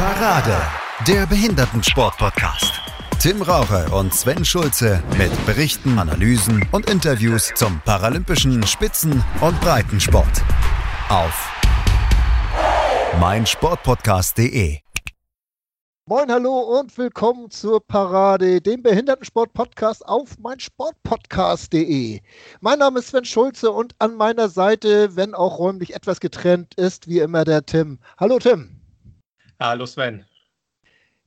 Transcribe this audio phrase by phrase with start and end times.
[0.00, 0.56] Parade,
[1.06, 2.72] der Behindertensport-Podcast.
[3.20, 10.42] Tim Raucher und Sven Schulze mit Berichten, Analysen und Interviews zum paralympischen Spitzen- und Breitensport.
[11.10, 11.52] Auf
[13.20, 14.78] meinsportpodcast.de.
[16.06, 22.20] Moin, hallo und willkommen zur Parade, dem Behindertensport-Podcast auf meinsportpodcast.de.
[22.62, 27.06] Mein Name ist Sven Schulze und an meiner Seite, wenn auch räumlich etwas getrennt, ist
[27.06, 27.98] wie immer der Tim.
[28.16, 28.79] Hallo Tim.
[29.60, 30.24] Hallo Sven.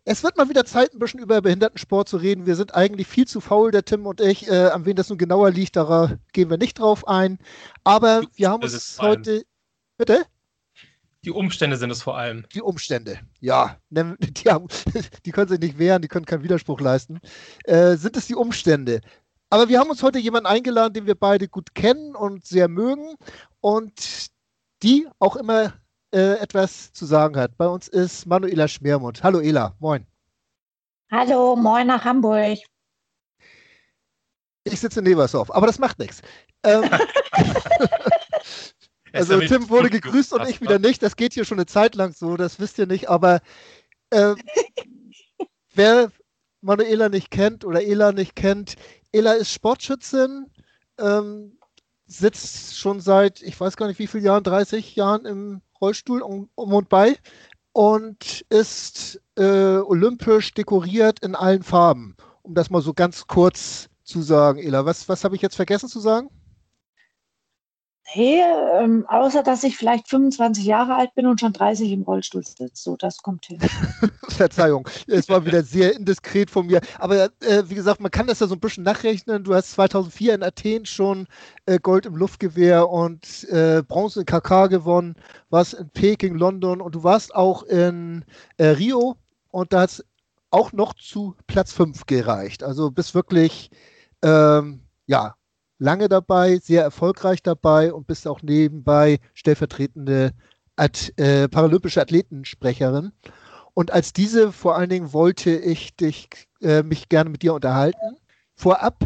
[0.05, 2.47] Es wird mal wieder Zeit, ein bisschen über Behindertensport zu reden.
[2.47, 4.49] Wir sind eigentlich viel zu faul, der Tim und ich.
[4.49, 7.37] Äh, an wen das nun genauer liegt, da gehen wir nicht drauf ein.
[7.83, 9.45] Aber wir haben uns heute.
[9.97, 10.25] Bitte?
[11.23, 12.45] Die Umstände sind es vor allem.
[12.55, 13.77] Die Umstände, ja.
[13.91, 14.67] Die, haben,
[15.25, 17.19] die können sich nicht wehren, die können keinen Widerspruch leisten.
[17.65, 18.99] Äh, sind es die Umstände?
[19.51, 23.15] Aber wir haben uns heute jemanden eingeladen, den wir beide gut kennen und sehr mögen
[23.61, 24.31] und
[24.81, 25.73] die auch immer
[26.13, 27.57] äh, etwas zu sagen hat.
[27.57, 29.23] Bei uns ist Manuela Schmermund.
[29.23, 30.05] Hallo Ela, moin.
[31.11, 32.59] Hallo, moin nach Hamburg.
[34.63, 36.21] Ich sitze in Nebersdorf, aber das macht nichts.
[36.63, 36.89] Ähm,
[39.11, 41.03] also Tim wurde gegrüßt und ich wieder nicht.
[41.03, 43.09] Das geht hier schon eine Zeit lang so, das wisst ihr nicht.
[43.09, 43.41] Aber
[44.11, 44.35] äh,
[45.73, 46.11] wer
[46.61, 48.75] Manuela nicht kennt oder Ela nicht kennt,
[49.11, 50.45] Ela ist Sportschützin,
[50.99, 51.57] ähm,
[52.05, 56.49] sitzt schon seit, ich weiß gar nicht wie viele Jahren, 30 Jahren im Rollstuhl um,
[56.55, 57.17] um und bei
[57.73, 62.15] und ist äh, olympisch dekoriert in allen Farben.
[62.41, 64.85] Um das mal so ganz kurz zu sagen, Ela.
[64.85, 66.29] Was, was habe ich jetzt vergessen zu sagen?
[68.15, 72.45] Nee, ähm, außer dass ich vielleicht 25 Jahre alt bin und schon 30 im Rollstuhl
[72.45, 72.69] sitze.
[72.73, 73.59] So, das kommt hin.
[74.29, 76.81] Verzeihung, es war wieder sehr indiskret von mir.
[76.99, 79.43] Aber äh, wie gesagt, man kann das ja so ein bisschen nachrechnen.
[79.43, 81.27] Du hast 2004 in Athen schon
[81.65, 85.15] äh, Gold im Luftgewehr und äh, Bronze in KK gewonnen,
[85.49, 88.25] warst in Peking, London und du warst auch in
[88.57, 89.15] äh, Rio
[89.49, 90.05] und da hat es
[90.51, 92.63] auch noch zu Platz 5 gereicht.
[92.63, 93.71] Also bist wirklich,
[94.21, 95.35] ähm, ja,
[95.83, 100.31] lange dabei, sehr erfolgreich dabei und bist auch nebenbei stellvertretende
[100.77, 103.11] At äh, paralympische Athletensprecherin.
[103.73, 106.29] Und als diese vor allen Dingen wollte ich dich,
[106.61, 108.17] äh, mich gerne mit dir unterhalten.
[108.55, 108.99] Vorab,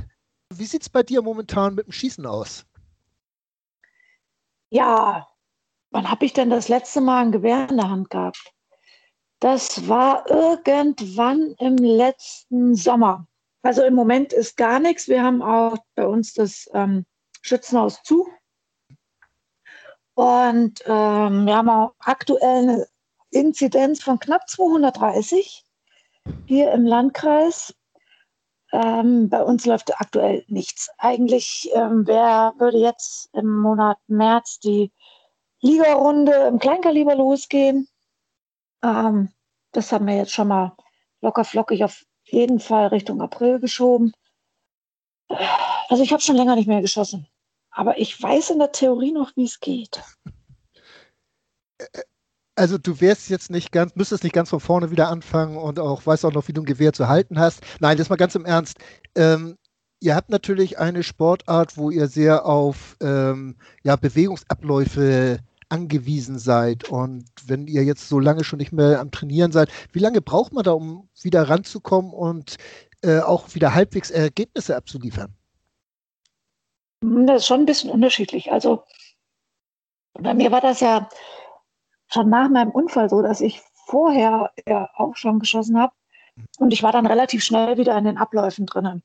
[0.53, 2.65] wie sieht es bei dir momentan mit dem Schießen aus?
[4.69, 5.27] Ja,
[5.89, 8.53] wann habe ich denn das letzte Mal ein Gewehr in der Hand gehabt?
[9.39, 13.27] Das war irgendwann im letzten Sommer.
[13.67, 15.09] Also im Moment ist gar nichts.
[15.09, 17.05] Wir haben auch bei uns das ähm,
[17.41, 18.25] Schützenhaus zu.
[20.13, 22.87] Und ähm, wir haben auch aktuell eine
[23.29, 25.65] Inzidenz von knapp 230
[26.45, 27.75] hier im Landkreis.
[28.71, 30.89] Ähm, bei uns läuft aktuell nichts.
[30.97, 34.93] Eigentlich ähm, wär, würde jetzt im Monat März die
[35.59, 37.89] Ligarunde im Kleinkaliber losgehen.
[38.81, 39.33] Ähm,
[39.73, 40.77] das haben wir jetzt schon mal
[41.19, 44.13] locker flockig auf jeden Fall Richtung April geschoben.
[45.89, 47.27] Also ich habe schon länger nicht mehr geschossen.
[47.71, 50.01] Aber ich weiß in der Theorie noch, wie es geht.
[52.55, 56.05] Also du wärst jetzt nicht ganz, müsstest nicht ganz von vorne wieder anfangen und auch
[56.05, 57.61] weißt auch noch, wie du ein Gewehr zu halten hast.
[57.79, 58.77] Nein, das mal ganz im Ernst.
[59.15, 59.57] Ähm,
[59.99, 65.39] ihr habt natürlich eine Sportart, wo ihr sehr auf ähm, ja, Bewegungsabläufe
[65.69, 66.89] angewiesen seid.
[66.89, 70.53] Und wenn ihr jetzt so lange schon nicht mehr am Trainieren seid, wie lange braucht
[70.53, 72.57] man da, um wieder ranzukommen und
[73.01, 75.33] äh, auch wieder halbwegs Ergebnisse abzuliefern?
[77.01, 78.51] Das ist schon ein bisschen unterschiedlich.
[78.51, 78.83] Also
[80.13, 81.09] bei mir war das ja
[82.07, 85.93] schon nach meinem Unfall so, dass ich vorher ja auch schon geschossen habe.
[86.59, 89.03] Und ich war dann relativ schnell wieder in den Abläufen drinnen.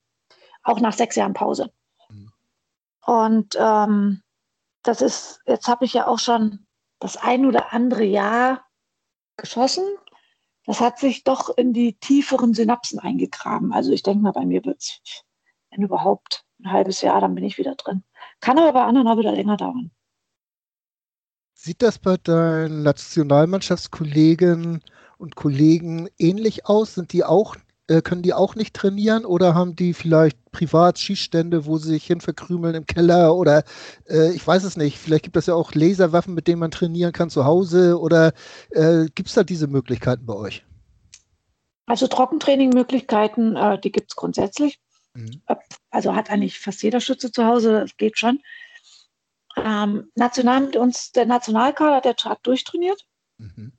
[0.62, 1.72] Auch nach sechs Jahren Pause.
[2.08, 2.32] Mhm.
[3.04, 4.21] Und ähm,
[4.82, 6.66] das ist, jetzt habe ich ja auch schon
[6.98, 8.64] das ein oder andere Jahr
[9.36, 9.84] geschossen.
[10.64, 13.72] Das hat sich doch in die tieferen Synapsen eingegraben.
[13.72, 15.00] Also ich denke mal, bei mir wird es,
[15.70, 18.04] wenn überhaupt, ein halbes Jahr, dann bin ich wieder drin.
[18.40, 19.90] Kann aber bei anderen auch wieder länger dauern.
[21.54, 24.82] Sieht das bei deinen Nationalmannschaftskollegen
[25.18, 26.94] und Kollegen ähnlich aus?
[26.94, 27.56] Sind die auch
[27.92, 32.06] äh, können die auch nicht trainieren oder haben die vielleicht privat Schießstände, wo sie sich
[32.06, 33.64] hin verkrümeln im Keller oder
[34.08, 34.98] äh, ich weiß es nicht.
[34.98, 38.32] Vielleicht gibt es ja auch Laserwaffen, mit denen man trainieren kann zu Hause oder
[38.70, 40.64] äh, gibt es da diese Möglichkeiten bei euch?
[41.86, 44.78] Also Trockentraining-Möglichkeiten, äh, die gibt es grundsätzlich.
[45.14, 45.42] Mhm.
[45.90, 48.40] Also hat eigentlich fast jeder Schütze zu Hause, das geht schon.
[49.56, 53.04] Ähm, national mit uns, der Nationalkader, der hat durchtrainiert.
[53.36, 53.72] Mhm.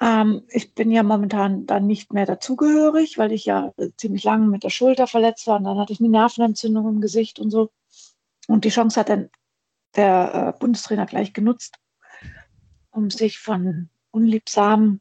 [0.00, 4.46] Ähm, ich bin ja momentan dann nicht mehr dazugehörig, weil ich ja äh, ziemlich lange
[4.46, 7.70] mit der Schulter verletzt war und dann hatte ich eine Nervenentzündung im Gesicht und so.
[8.46, 9.30] Und die Chance hat dann
[9.96, 11.78] der äh, Bundestrainer gleich genutzt,
[12.90, 15.00] um sich von unliebsamen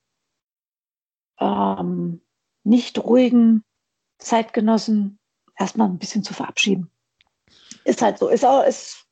[1.40, 2.22] ähm,
[2.64, 3.64] nicht ruhigen
[4.18, 5.20] Zeitgenossen
[5.58, 6.90] erstmal ein bisschen zu verabschieden.
[7.84, 8.30] Ist halt so.
[8.30, 9.06] Ist auch, ist,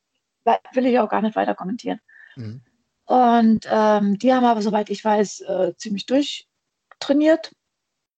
[0.72, 2.00] will ich auch gar nicht weiter kommentieren.
[2.36, 2.62] Mhm.
[3.06, 7.54] Und ähm, die haben aber, soweit ich weiß, äh, ziemlich durchtrainiert.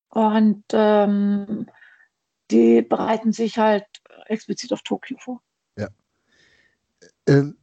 [0.08, 1.66] Und ähm,
[2.50, 3.84] die bereiten sich halt
[4.26, 5.42] explizit auf Tokio vor.
[5.76, 5.88] Ja.
[7.26, 7.56] Ähm,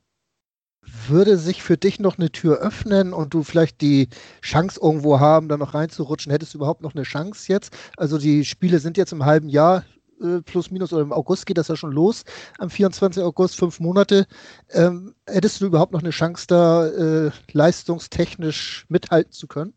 [0.81, 4.09] würde sich für dich noch eine Tür öffnen und du vielleicht die
[4.41, 6.31] Chance irgendwo haben, da noch reinzurutschen?
[6.31, 7.73] Hättest du überhaupt noch eine Chance jetzt?
[7.97, 9.85] Also die Spiele sind jetzt im halben Jahr
[10.23, 12.23] äh, plus minus oder im August geht das ja schon los,
[12.57, 13.23] am 24.
[13.23, 14.27] August, fünf Monate.
[14.71, 19.73] Ähm, hättest du überhaupt noch eine Chance, da äh, leistungstechnisch mithalten zu können?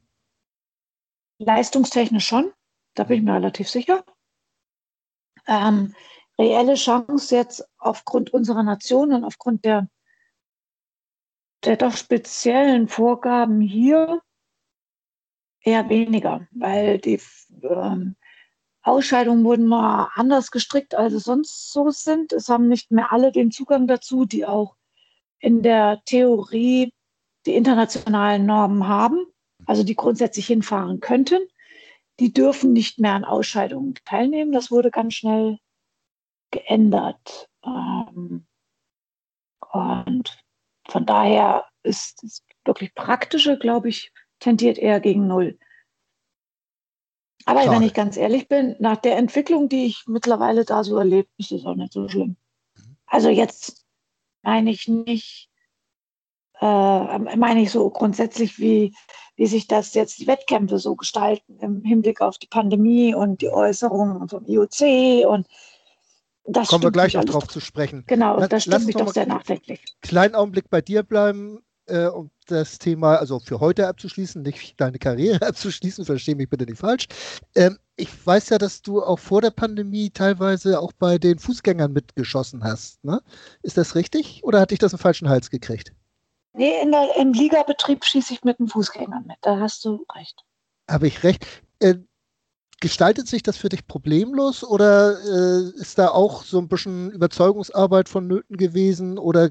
[1.38, 2.52] Leistungstechnisch schon,
[2.94, 4.04] da bin ich mir relativ sicher.
[5.46, 5.94] Ähm,
[6.38, 9.88] reelle Chance jetzt aufgrund unserer Nation und aufgrund der,
[11.64, 14.22] der doch speziellen Vorgaben hier
[15.60, 17.20] eher weniger, weil die
[17.62, 18.16] ähm,
[18.87, 22.33] Ausscheidungen wurden mal anders gestrickt, als es sonst so sind.
[22.33, 24.77] Es haben nicht mehr alle den Zugang dazu, die auch
[25.41, 26.93] in der Theorie
[27.47, 29.27] die internationalen Normen haben,
[29.67, 31.41] also die grundsätzlich hinfahren könnten.
[32.21, 34.53] Die dürfen nicht mehr an Ausscheidungen teilnehmen.
[34.53, 35.59] Das wurde ganz schnell
[36.53, 37.49] geändert.
[37.65, 38.47] Ähm,
[39.73, 40.44] und
[40.89, 45.59] von daher ist das wirklich praktische, glaube ich, tendiert eher gegen Null.
[47.46, 47.76] Aber Schade.
[47.76, 51.52] wenn ich ganz ehrlich bin, nach der Entwicklung, die ich mittlerweile da so erlebt, ist
[51.52, 52.37] es auch nicht so schlimm.
[52.75, 52.96] Mhm.
[53.06, 53.84] Also jetzt
[54.43, 55.48] meine ich nicht,
[56.60, 58.94] äh, meine ich so grundsätzlich, wie,
[59.37, 63.48] wie sich das jetzt die Wettkämpfe so gestalten im Hinblick auf die Pandemie und die
[63.48, 65.46] Äußerungen vom IOC und
[66.48, 68.04] das Kommen wir gleich noch drauf zu sprechen.
[68.06, 69.82] Genau, das stimmt mich doch sehr nachdenklich.
[70.00, 74.99] Kleinen Augenblick bei dir bleiben äh, um das Thema, also für heute abzuschließen, nicht deine
[74.99, 77.06] Karriere abzuschließen, verstehe mich bitte nicht falsch.
[77.55, 81.93] Ähm, ich weiß ja, dass du auch vor der Pandemie teilweise auch bei den Fußgängern
[81.93, 83.03] mitgeschossen hast.
[83.05, 83.23] Ne?
[83.62, 85.93] Ist das richtig oder hatte ich das einen falschen Hals gekriegt?
[86.53, 89.37] Nee, der, im Ligabetrieb schieße ich mit den Fußgängern mit.
[89.43, 90.43] Da hast du recht.
[90.89, 91.47] Habe ich recht.
[91.81, 91.97] Äh,
[92.81, 98.09] gestaltet sich das für dich problemlos oder äh, ist da auch so ein bisschen Überzeugungsarbeit
[98.09, 99.50] vonnöten gewesen oder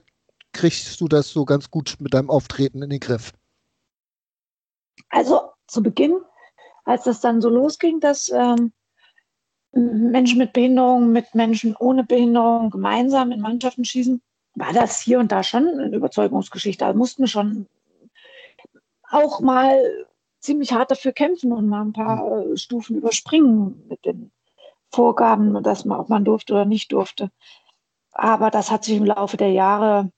[0.56, 3.34] kriegst du das so ganz gut mit deinem Auftreten in den Griff?
[5.10, 6.18] Also zu Beginn,
[6.86, 8.72] als das dann so losging, dass ähm,
[9.74, 14.22] Menschen mit Behinderung mit Menschen ohne Behinderung gemeinsam in Mannschaften schießen,
[14.56, 16.86] war das hier und da schon eine Überzeugungsgeschichte.
[16.86, 17.68] Da mussten wir schon
[19.10, 20.07] auch mal
[20.40, 24.31] ziemlich hart dafür kämpfen und mal ein paar äh, Stufen überspringen mit den
[24.92, 27.30] Vorgaben, dass man, ob man durfte oder nicht durfte.
[28.13, 30.12] Aber das hat sich im Laufe der Jahre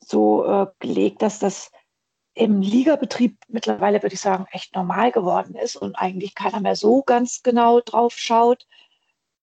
[0.00, 1.70] so äh, gelegt, dass das
[2.34, 7.02] im Ligabetrieb mittlerweile, würde ich sagen, echt normal geworden ist und eigentlich keiner mehr so
[7.02, 8.66] ganz genau drauf schaut.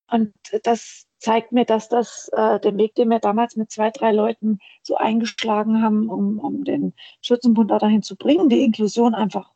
[0.09, 0.33] Und
[0.63, 4.59] das zeigt mir, dass das äh, der Weg, den wir damals mit zwei, drei Leuten
[4.83, 9.51] so eingeschlagen haben, um, um den Schützenbund da dahin zu bringen, die Inklusion einfach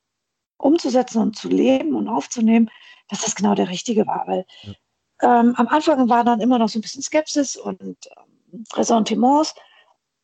[0.57, 2.69] umzusetzen und zu leben und aufzunehmen,
[3.09, 4.27] dass das genau der richtige war.
[4.27, 4.45] Weil
[5.21, 9.55] ähm, am Anfang war dann immer noch so ein bisschen Skepsis und ähm, Ressentiments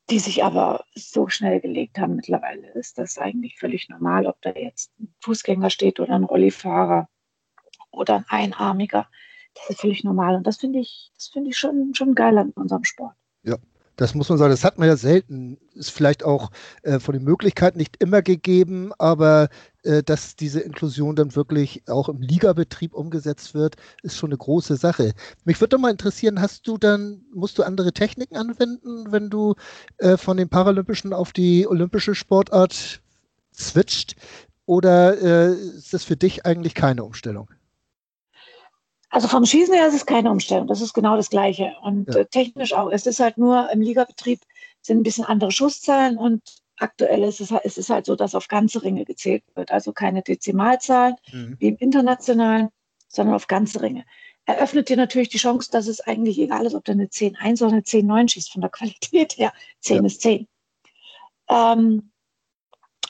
[0.10, 2.16] die sich aber so schnell gelegt haben.
[2.16, 7.10] Mittlerweile ist das eigentlich völlig normal, ob da jetzt ein Fußgänger steht oder ein Rollifahrer
[7.92, 9.10] oder ein Einarmiger.
[9.56, 10.36] Das ist völlig normal.
[10.36, 13.16] Und das finde ich, das finde ich schon, schon geil an unserem Sport.
[13.44, 13.58] Ja,
[13.98, 15.58] das muss man sagen, das hat man ja selten.
[15.74, 16.52] Ist vielleicht auch
[16.84, 19.50] äh, von den Möglichkeiten nicht immer gegeben, aber
[19.84, 24.76] äh, dass diese Inklusion dann wirklich auch im Ligabetrieb umgesetzt wird, ist schon eine große
[24.76, 25.14] Sache.
[25.46, 29.56] Mich würde doch mal interessieren, hast du dann, musst du andere Techniken anwenden, wenn du
[29.98, 33.02] äh, von den Paralympischen auf die olympische Sportart
[33.54, 34.16] switcht?
[34.68, 37.50] Oder äh, ist das für dich eigentlich keine Umstellung?
[39.10, 40.68] Also vom Schießen her ist es keine Umstellung.
[40.68, 41.74] Das ist genau das Gleiche.
[41.82, 42.22] Und ja.
[42.22, 42.92] äh, technisch auch.
[42.92, 44.42] Es ist halt nur im Ligabetrieb
[44.82, 46.42] sind ein bisschen andere Schusszahlen und
[46.78, 49.72] aktuell ist es, ist es halt so, dass auf ganze Ringe gezählt wird.
[49.72, 51.56] Also keine Dezimalzahlen mhm.
[51.60, 52.70] wie im internationalen,
[53.08, 54.06] sondern auf ganze Ringe.
[54.46, 57.74] Eröffnet dir natürlich die Chance, dass es eigentlich egal ist, ob du eine 10-1 oder
[57.74, 59.54] eine 10-9 schießt, von der Qualität her.
[59.82, 60.06] 10 ja.
[60.06, 60.48] ist 10.
[61.50, 62.12] Ähm,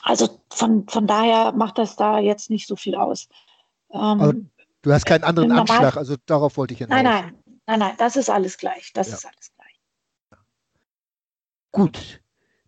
[0.02, 3.28] also von, von daher macht das da jetzt nicht so viel aus.
[3.92, 4.50] Ähm,
[4.82, 7.02] Du hast keinen anderen Anschlag, also darauf wollte ich hinaus.
[7.02, 7.34] Nein, nein,
[7.66, 8.92] nein, nein, das ist alles gleich.
[8.94, 9.14] Das ja.
[9.16, 10.38] ist alles gleich.
[11.72, 12.20] Gut.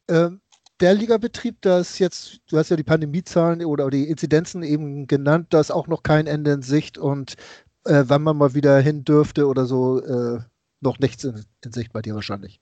[0.09, 0.41] Ähm,
[0.81, 5.61] der Ligabetrieb, das jetzt, du hast ja die Pandemiezahlen oder die Inzidenzen eben genannt, da
[5.61, 7.35] ist auch noch kein Ende in Sicht und
[7.85, 10.41] äh, wann man mal wieder hin dürfte oder so, äh,
[10.81, 12.61] noch nichts in, in, Sicht bei dir wahrscheinlich.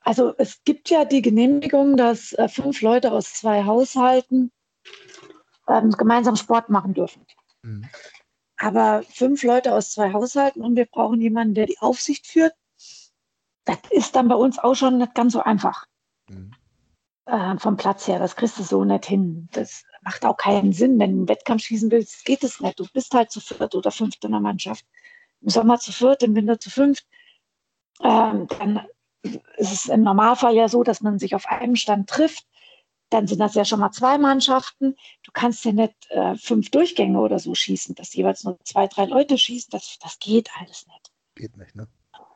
[0.00, 4.50] Also es gibt ja die Genehmigung, dass äh, fünf Leute aus zwei Haushalten
[5.68, 7.24] ähm, gemeinsam Sport machen dürfen.
[7.62, 7.84] Mhm.
[8.62, 12.54] Aber fünf Leute aus zwei Haushalten und wir brauchen jemanden, der die Aufsicht führt.
[13.64, 15.86] Das ist dann bei uns auch schon nicht ganz so einfach.
[16.28, 16.52] Mhm.
[17.26, 19.48] Äh, vom Platz her, das kriegst du so nicht hin.
[19.50, 22.78] Das macht auch keinen Sinn, wenn du einen Wettkampf schießen willst, geht es nicht.
[22.78, 24.86] Du bist halt zu viert oder fünft in der Mannschaft.
[25.40, 27.04] Im Sommer zu viert, im Winter zu fünft.
[28.00, 28.86] Ähm, dann
[29.56, 32.46] ist es im Normalfall ja so, dass man sich auf einem Stand trifft.
[33.12, 34.96] Dann sind das ja schon mal zwei Mannschaften.
[35.22, 39.04] Du kannst ja nicht äh, fünf Durchgänge oder so schießen, dass jeweils nur zwei, drei
[39.04, 39.70] Leute schießen.
[39.70, 41.12] Das, das geht alles nicht.
[41.34, 41.88] Geht nicht, ne?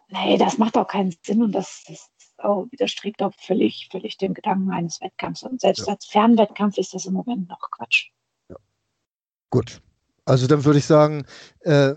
[0.08, 2.10] Nee, das macht auch keinen Sinn und das, das
[2.42, 5.42] oh, widerstrebt auch völlig, völlig dem Gedanken eines Wettkampfs.
[5.44, 5.94] Und selbst ja.
[5.94, 8.10] als Fernwettkampf ist das im Moment noch Quatsch.
[8.50, 8.56] Ja.
[9.48, 9.80] Gut.
[10.26, 11.24] Also dann würde ich sagen,
[11.60, 11.94] äh,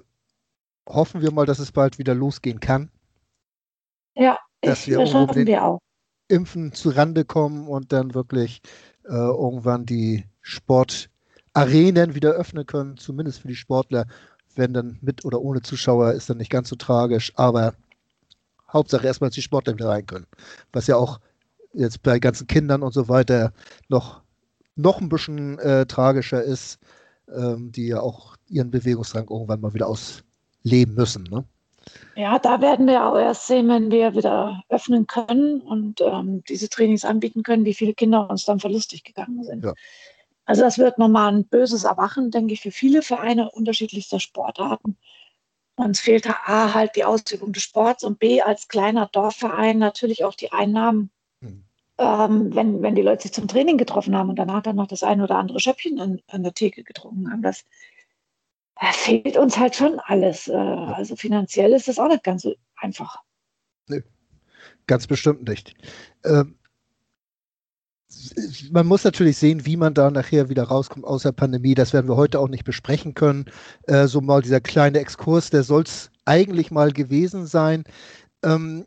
[0.87, 2.89] hoffen wir mal, dass es bald wieder losgehen kann.
[4.15, 5.79] Ja, dass wir, das hoffen wir auch.
[6.29, 8.61] Impfen zu Rande kommen und dann wirklich
[9.03, 14.05] äh, irgendwann die Sportarenen wieder öffnen können, zumindest für die Sportler.
[14.55, 17.73] Wenn dann mit oder ohne Zuschauer ist dann nicht ganz so tragisch, aber
[18.71, 20.27] Hauptsache erstmal, dass die Sportler wieder rein können.
[20.71, 21.19] Was ja auch
[21.73, 23.53] jetzt bei ganzen Kindern und so weiter
[23.87, 24.21] noch,
[24.75, 26.79] noch ein bisschen äh, tragischer ist,
[27.33, 31.23] ähm, die ja auch ihren Bewegungsdrang irgendwann mal wieder ausleben müssen.
[31.23, 31.45] Ne?
[32.15, 36.69] Ja, da werden wir auch erst sehen, wenn wir wieder öffnen können und ähm, diese
[36.69, 39.63] Trainings anbieten können, wie viele Kinder uns dann verlustig gegangen sind.
[39.63, 39.73] Ja.
[40.45, 44.97] Also das wird nochmal ein böses Erwachen, denke ich, für viele Vereine unterschiedlichster Sportarten.
[45.75, 50.33] Uns fehlt A halt die Ausübung des Sports und B als kleiner Dorfverein natürlich auch
[50.33, 51.63] die Einnahmen, hm.
[51.99, 55.03] ähm, wenn, wenn die Leute sich zum Training getroffen haben und danach dann noch das
[55.03, 57.43] eine oder andere Schöppchen an, an der Theke getrunken haben.
[57.43, 57.63] Das
[58.79, 60.47] äh, fehlt uns halt schon alles.
[60.47, 63.17] Äh, also finanziell ist das auch nicht ganz so einfach.
[63.87, 64.03] Nee,
[64.87, 65.73] ganz bestimmt nicht.
[66.23, 66.55] Ähm,
[68.71, 71.75] man muss natürlich sehen, wie man da nachher wieder rauskommt aus der Pandemie.
[71.75, 73.45] Das werden wir heute auch nicht besprechen können.
[73.83, 77.83] Äh, so mal dieser kleine Exkurs, der soll es eigentlich mal gewesen sein.
[78.43, 78.85] Ähm,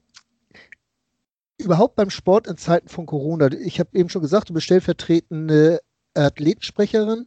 [1.59, 5.81] überhaupt beim Sport in Zeiten von Corona, ich habe eben schon gesagt, du bist stellvertretende
[6.15, 7.27] Athletensprecherin.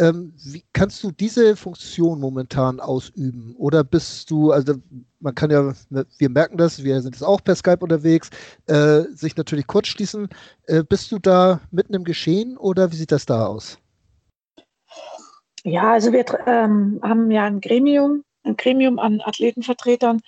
[0.00, 3.54] Ähm, wie kannst du diese Funktion momentan ausüben?
[3.58, 4.74] Oder bist du, also
[5.20, 8.30] man kann ja, wir merken das, wir sind jetzt auch per Skype unterwegs,
[8.66, 10.30] äh, sich natürlich kurz schließen.
[10.66, 13.78] Äh, bist du da mitten im Geschehen oder wie sieht das da aus?
[15.64, 20.22] Ja, also wir ähm, haben ja ein Gremium, ein Gremium an Athletenvertretern.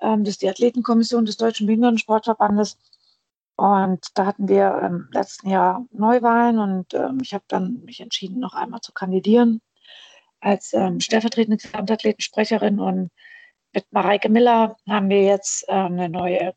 [0.00, 2.76] Ähm, das ist die Athletenkommission des Deutschen Behindertensportverbandes.
[3.56, 8.38] Und da hatten wir im letzten Jahr Neuwahlen und ähm, ich habe dann mich entschieden,
[8.38, 9.62] noch einmal zu kandidieren
[10.40, 12.78] als ähm, stellvertretende Gesamtathletensprecherin.
[12.78, 13.10] Und
[13.72, 16.54] mit Mareike Miller haben wir jetzt ähm, eine neue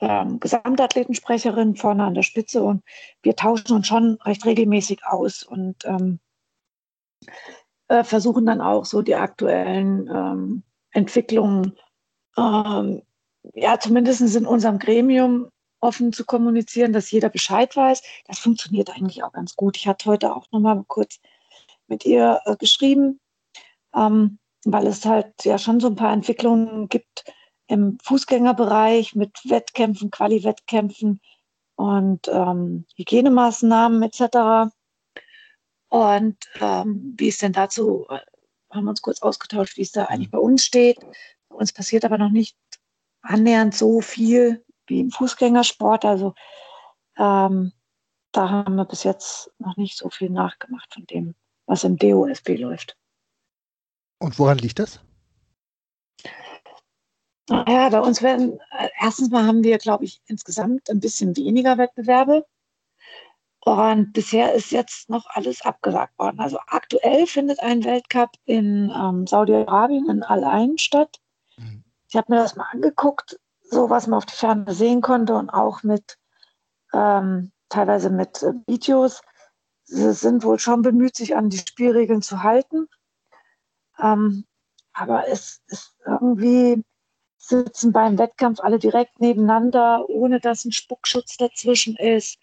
[0.00, 2.82] ähm, Gesamtathletensprecherin vorne an der Spitze und
[3.22, 6.18] wir tauschen uns schon recht regelmäßig aus und ähm,
[7.88, 10.62] äh, versuchen dann auch so die aktuellen ähm,
[10.92, 11.76] Entwicklungen,
[12.36, 15.50] ja, zumindest in unserem Gremium
[15.80, 18.02] offen zu kommunizieren, dass jeder Bescheid weiß.
[18.26, 19.76] Das funktioniert eigentlich auch ganz gut.
[19.76, 21.20] Ich hatte heute auch noch mal kurz
[21.86, 23.20] mit ihr äh, geschrieben,
[23.94, 27.24] ähm, weil es halt ja schon so ein paar Entwicklungen gibt
[27.66, 31.20] im Fußgängerbereich mit Wettkämpfen, Quali-Wettkämpfen
[31.76, 34.72] und ähm, Hygienemaßnahmen etc.
[35.88, 38.18] Und ähm, wie es denn dazu, äh,
[38.70, 40.98] haben wir uns kurz ausgetauscht, wie es da eigentlich bei uns steht.
[41.48, 42.56] Bei uns passiert aber noch nicht
[43.22, 46.04] annähernd so viel wie im Fußgängersport.
[46.04, 46.34] Also
[47.16, 47.72] ähm,
[48.32, 51.34] da haben wir bis jetzt noch nicht so viel nachgemacht von dem,
[51.66, 52.96] was im DOSB läuft.
[54.18, 55.00] Und woran liegt das?
[57.50, 61.78] Ja, bei uns werden, äh, erstens mal haben wir, glaube ich, insgesamt ein bisschen weniger
[61.78, 62.44] Wettbewerbe.
[63.60, 66.40] Und bisher ist jetzt noch alles abgesagt worden.
[66.40, 71.20] Also aktuell findet ein Weltcup in ähm, Saudi-Arabien in Al-Ain statt.
[71.56, 71.84] Mhm.
[72.08, 73.38] Ich habe mir das mal angeguckt
[73.70, 76.16] so was man auf die Ferne sehen konnte und auch mit
[76.92, 79.22] ähm, teilweise mit äh, Videos.
[79.84, 82.88] Sie sind wohl schon bemüht, sich an die Spielregeln zu halten.
[83.98, 84.44] Ähm,
[84.92, 86.84] aber es ist irgendwie
[87.36, 92.38] sitzen beim Wettkampf alle direkt nebeneinander, ohne dass ein Spuckschutz dazwischen ist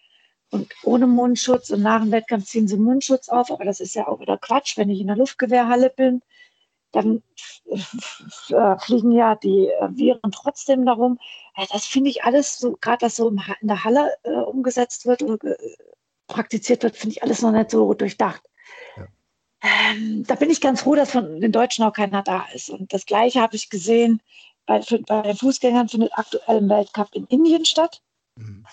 [0.51, 1.69] und ohne Mundschutz.
[1.69, 3.51] Und nach dem Wettkampf ziehen sie Mundschutz auf.
[3.51, 6.21] Aber das ist ja auch wieder Quatsch, wenn ich in der Luftgewehrhalle bin
[6.95, 7.21] dann
[7.65, 11.19] äh, fliegen ja die äh, Viren trotzdem darum.
[11.53, 15.21] Also das finde ich alles so, gerade dass so in der Halle äh, umgesetzt wird
[15.21, 15.55] äh,
[16.27, 18.41] praktiziert wird, finde ich alles noch nicht so durchdacht.
[18.97, 19.07] Ja.
[19.61, 22.69] Ähm, da bin ich ganz froh, dass von den Deutschen auch keiner da ist.
[22.69, 24.21] Und das Gleiche habe ich gesehen,
[24.65, 28.01] bei, bei den Fußgängern findet aktuell ein Weltcup in Indien statt.
[28.37, 28.65] Mhm.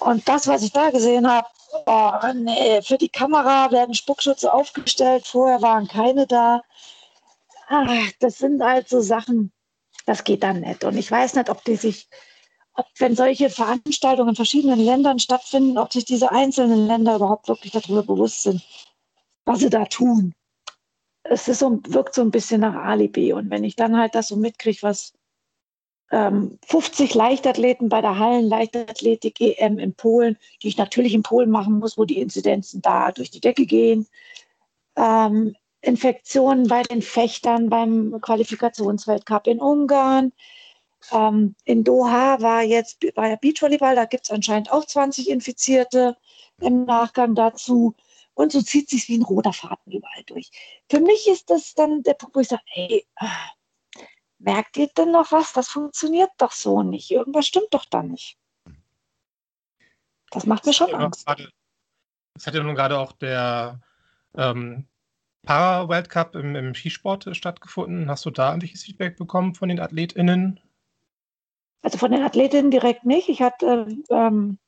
[0.00, 1.48] Und das, was ich da gesehen habe,
[1.86, 6.62] oh, nee, für die Kamera werden Spuckschütze aufgestellt, vorher waren keine da.
[7.68, 9.52] Ach, das sind halt so Sachen,
[10.06, 10.84] das geht dann nicht.
[10.84, 12.08] Und ich weiß nicht, ob die sich,
[12.72, 17.72] ob wenn solche Veranstaltungen in verschiedenen Ländern stattfinden, ob sich diese einzelnen Länder überhaupt wirklich
[17.72, 18.62] darüber bewusst sind,
[19.44, 20.34] was sie da tun.
[21.24, 23.34] Es ist so, wirkt so ein bisschen nach Alibi.
[23.34, 25.12] Und wenn ich dann halt das so mitkriege, was
[26.10, 31.80] ähm, 50 Leichtathleten bei der Hallen-Leichtathletik EM in Polen, die ich natürlich in Polen machen
[31.80, 34.06] muss, wo die Inzidenzen da durch die Decke gehen.
[34.96, 40.32] Ähm, Infektionen bei den Fechtern beim Qualifikationsweltcup in Ungarn.
[41.12, 46.16] Ähm, in Doha war jetzt ja Beachvolleyball, da gibt es anscheinend auch 20 Infizierte
[46.60, 47.94] im Nachgang dazu.
[48.34, 50.50] Und so zieht sich wie ein roter Faden überall durch.
[50.88, 53.06] Für mich ist das dann der Punkt, wo ich sage, ey,
[54.38, 55.52] merkt ihr denn noch was?
[55.52, 57.10] Das funktioniert doch so nicht.
[57.10, 58.36] Irgendwas stimmt doch da nicht.
[60.30, 61.26] Das macht mir schon Angst.
[62.34, 63.80] Es hat ja nun gerade auch der
[64.36, 64.86] ähm,
[65.42, 68.10] Para-Weltcup im, im Skisport stattgefunden.
[68.10, 70.60] Hast du da irgendwelches Feedback bekommen von den AthletInnen?
[71.82, 73.28] Also von den Athletinnen direkt nicht.
[73.28, 74.58] Ich hatte ähm,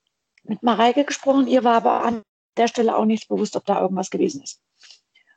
[0.45, 2.23] mit Mareike gesprochen, ihr war aber an
[2.57, 4.61] der Stelle auch nicht bewusst, ob da irgendwas gewesen ist.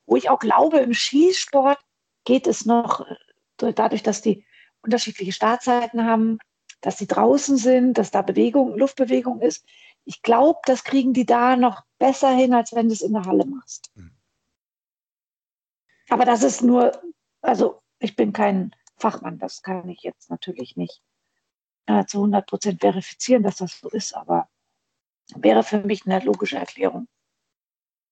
[0.05, 1.79] Wo ich auch glaube, im Skisport
[2.25, 3.05] geht es noch
[3.57, 4.45] dadurch, dass die
[4.81, 6.39] unterschiedliche Startzeiten haben,
[6.81, 9.65] dass sie draußen sind, dass da Bewegung, Luftbewegung ist.
[10.05, 13.25] Ich glaube, das kriegen die da noch besser hin, als wenn du es in der
[13.25, 13.91] Halle machst.
[13.95, 14.11] Mhm.
[16.13, 16.91] Aber das ist nur,
[17.41, 21.01] also ich bin kein Fachmann, das kann ich jetzt natürlich nicht
[21.87, 24.47] äh, zu 100 Prozent verifizieren, dass das so ist, aber
[25.33, 27.07] wäre für mich eine logische Erklärung.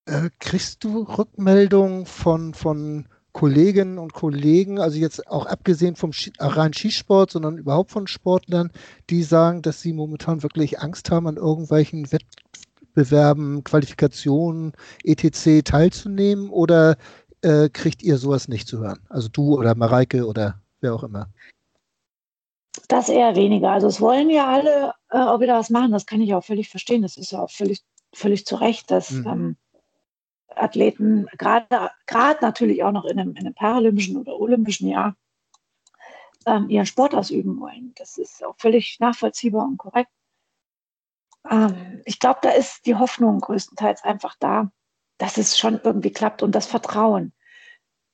[0.08, 6.74] Äh, kriegst du Rückmeldungen von, von Kolleginnen und Kollegen, also jetzt auch abgesehen vom rein
[6.74, 8.72] Skisport, sondern überhaupt von Sportlern,
[9.12, 15.64] die sagen, dass sie momentan wirklich Angst haben, an irgendwelchen Wettbewerben, Qualifikationen, etc.
[15.64, 16.50] teilzunehmen?
[16.50, 16.98] Oder
[17.42, 19.00] äh, kriegt ihr sowas nicht zu hören?
[19.10, 21.30] Also du oder Mareike oder wer auch immer?
[22.88, 23.72] Das eher weniger.
[23.72, 25.92] Also es wollen ja alle äh, auch wieder was machen.
[25.92, 27.02] Das kann ich auch völlig verstehen.
[27.02, 29.28] Das ist ja auch völlig, völlig zu Recht, dass mhm.
[29.28, 29.58] ähm,
[30.56, 31.68] Athleten, gerade
[32.42, 35.16] natürlich auch noch in einem, in einem paralympischen oder olympischen Jahr,
[36.46, 37.94] ähm, ihren Sport ausüben wollen.
[37.96, 40.12] Das ist auch völlig nachvollziehbar und korrekt.
[41.50, 44.72] Ähm, ich glaube, da ist die Hoffnung größtenteils einfach da,
[45.22, 47.34] dass es schon irgendwie klappt und das Vertrauen.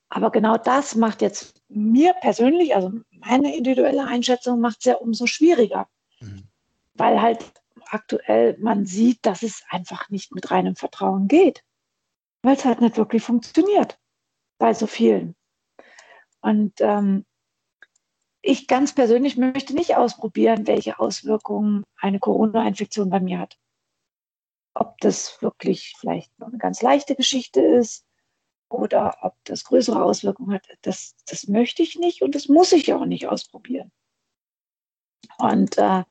[0.10, 5.26] Aber genau das macht jetzt mir persönlich, also meine individuelle Einschätzung, macht es ja umso
[5.26, 5.88] schwieriger.
[6.20, 6.44] Mhm.
[6.94, 7.40] Weil halt
[7.90, 11.64] aktuell man sieht, dass es einfach nicht mit reinem Vertrauen geht
[12.48, 14.00] weil es halt nicht wirklich funktioniert
[14.58, 15.36] bei so vielen.
[16.42, 17.26] Und ähm,
[18.42, 23.58] ich ganz persönlich möchte nicht ausprobieren, welche Auswirkungen eine Corona-Infektion bei mir hat.
[24.80, 28.06] Ob das wirklich vielleicht nur eine ganz leichte Geschichte ist
[28.70, 32.94] oder ob das größere Auswirkungen hat, das, das möchte ich nicht und das muss ich
[32.94, 33.92] auch nicht ausprobieren.
[35.40, 36.04] Und äh,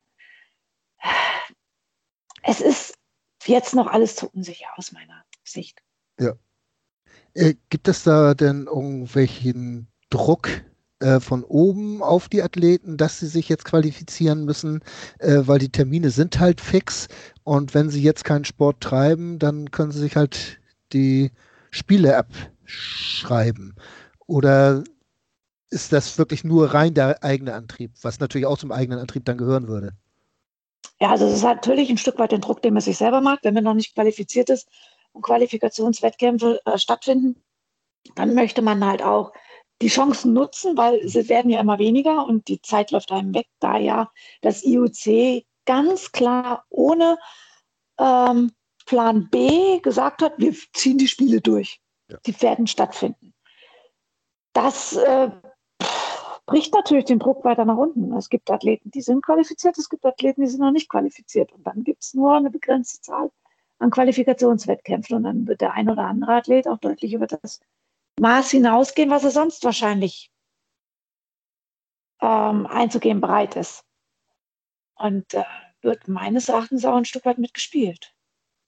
[2.43, 2.97] es ist
[3.45, 5.81] jetzt noch alles zu unsicher aus meiner Sicht.
[6.19, 6.33] Ja.
[7.33, 10.49] Äh, gibt es da denn irgendwelchen Druck
[10.99, 14.81] äh, von oben auf die Athleten, dass sie sich jetzt qualifizieren müssen,
[15.19, 17.07] äh, weil die Termine sind halt fix
[17.47, 20.59] und wenn sie jetzt keinen Sport treiben, dann können sie sich halt
[20.91, 21.31] die
[21.71, 23.73] Spiele abschreiben.
[24.25, 24.83] Oder
[25.69, 29.37] ist das wirklich nur rein der eigene Antrieb, was natürlich auch zum eigenen Antrieb dann
[29.37, 29.93] gehören würde?
[30.99, 33.45] Ja, also es ist natürlich ein Stück weit den Druck, den man sich selber macht,
[33.45, 34.67] wenn man noch nicht qualifiziert ist,
[35.13, 37.41] und Qualifikationswettkämpfe äh, stattfinden,
[38.15, 39.31] dann möchte man halt auch
[39.81, 43.47] die Chancen nutzen, weil sie werden ja immer weniger und die Zeit läuft einem weg,
[43.61, 47.19] da ja das IOC ganz klar ohne
[47.99, 48.51] ähm,
[48.87, 51.79] Plan B gesagt hat, wir ziehen die Spiele durch.
[52.09, 52.17] Ja.
[52.25, 53.33] Die werden stattfinden.
[54.53, 55.29] Das äh,
[56.47, 58.13] bricht natürlich den Druck weiter nach unten.
[58.13, 61.51] Es gibt Athleten, die sind qualifiziert, es gibt Athleten, die sind noch nicht qualifiziert.
[61.51, 63.29] Und dann gibt es nur eine begrenzte Zahl
[63.77, 65.17] an Qualifikationswettkämpfen.
[65.17, 67.59] Und dann wird der ein oder andere Athlet auch deutlich über das
[68.19, 70.31] Maß hinausgehen, was er sonst wahrscheinlich
[72.21, 73.83] ähm, einzugehen bereit ist.
[74.99, 75.43] Und äh,
[75.81, 78.13] wird meines Erachtens auch ein Stück weit mitgespielt,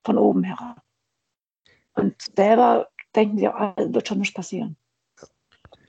[0.04, 0.82] von oben herab.
[1.94, 4.78] Und selber denken sie auch, wird schon nicht passieren.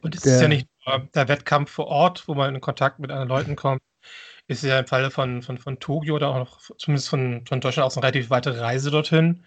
[0.02, 3.10] Und es ist ja nicht nur der Wettkampf vor Ort, wo man in Kontakt mit
[3.10, 3.82] anderen Leuten kommt,
[4.48, 7.86] ist ja im Falle von, von, von Tokio oder auch noch, zumindest von, von Deutschland
[7.86, 9.44] aus eine relativ weite Reise dorthin,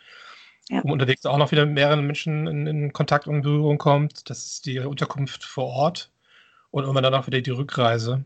[0.70, 0.82] ja.
[0.84, 4.30] wo unterwegs auch noch wieder mit mehreren Menschen in, in, Kontakt und Berührung kommt.
[4.30, 6.12] Das ist die Unterkunft vor Ort
[6.72, 8.24] und immer dann auch wieder die Rückreise.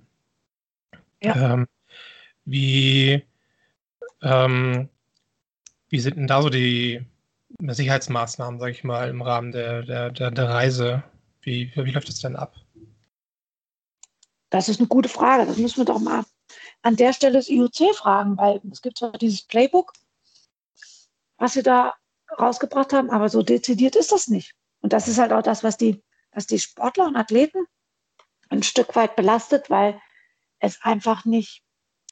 [1.23, 1.53] Ja.
[1.53, 1.67] Ähm,
[2.47, 3.23] wie,
[4.21, 4.89] ähm,
[5.89, 7.05] Wie sind denn da so die
[7.59, 11.03] Sicherheitsmaßnahmen, sage ich mal, im Rahmen der, der, der, der Reise?
[11.41, 12.55] Wie, wie läuft das denn ab?
[14.49, 15.45] Das ist eine gute Frage.
[15.45, 16.23] Das müssen wir doch mal
[16.81, 19.93] an der Stelle das IOC fragen, weil es gibt zwar dieses Playbook,
[21.37, 21.95] was sie da
[22.37, 24.55] rausgebracht haben, aber so dezidiert ist das nicht.
[24.81, 27.65] Und das ist halt auch das, was die, was die Sportler und Athleten
[28.49, 30.01] ein Stück weit belastet, weil
[30.59, 31.63] es einfach nicht,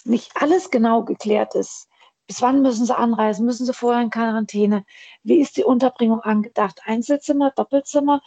[0.06, 1.90] nicht alles genau geklärt ist.
[2.28, 3.46] Bis wann müssen sie anreisen?
[3.46, 4.86] Müssen sie vorher in Quarantäne?
[5.24, 6.82] Wie ist die Unterbringung angedacht?
[6.86, 8.22] Einzelzimmer, Doppelzimmer?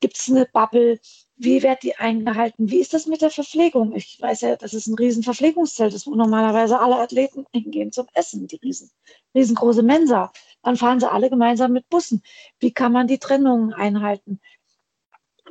[0.00, 0.98] Gibt es eine Bubble?
[1.36, 2.70] Wie wird die eingehalten?
[2.70, 3.94] Wie ist das mit der Verpflegung?
[3.94, 8.06] Ich weiß ja, das ist ein riesen Verpflegungszelt, das wo normalerweise alle Athleten hingehen zum
[8.14, 8.90] Essen, die riesen,
[9.34, 10.32] riesengroße Mensa.
[10.62, 12.22] Dann fahren sie alle gemeinsam mit Bussen.
[12.58, 14.40] Wie kann man die Trennungen einhalten?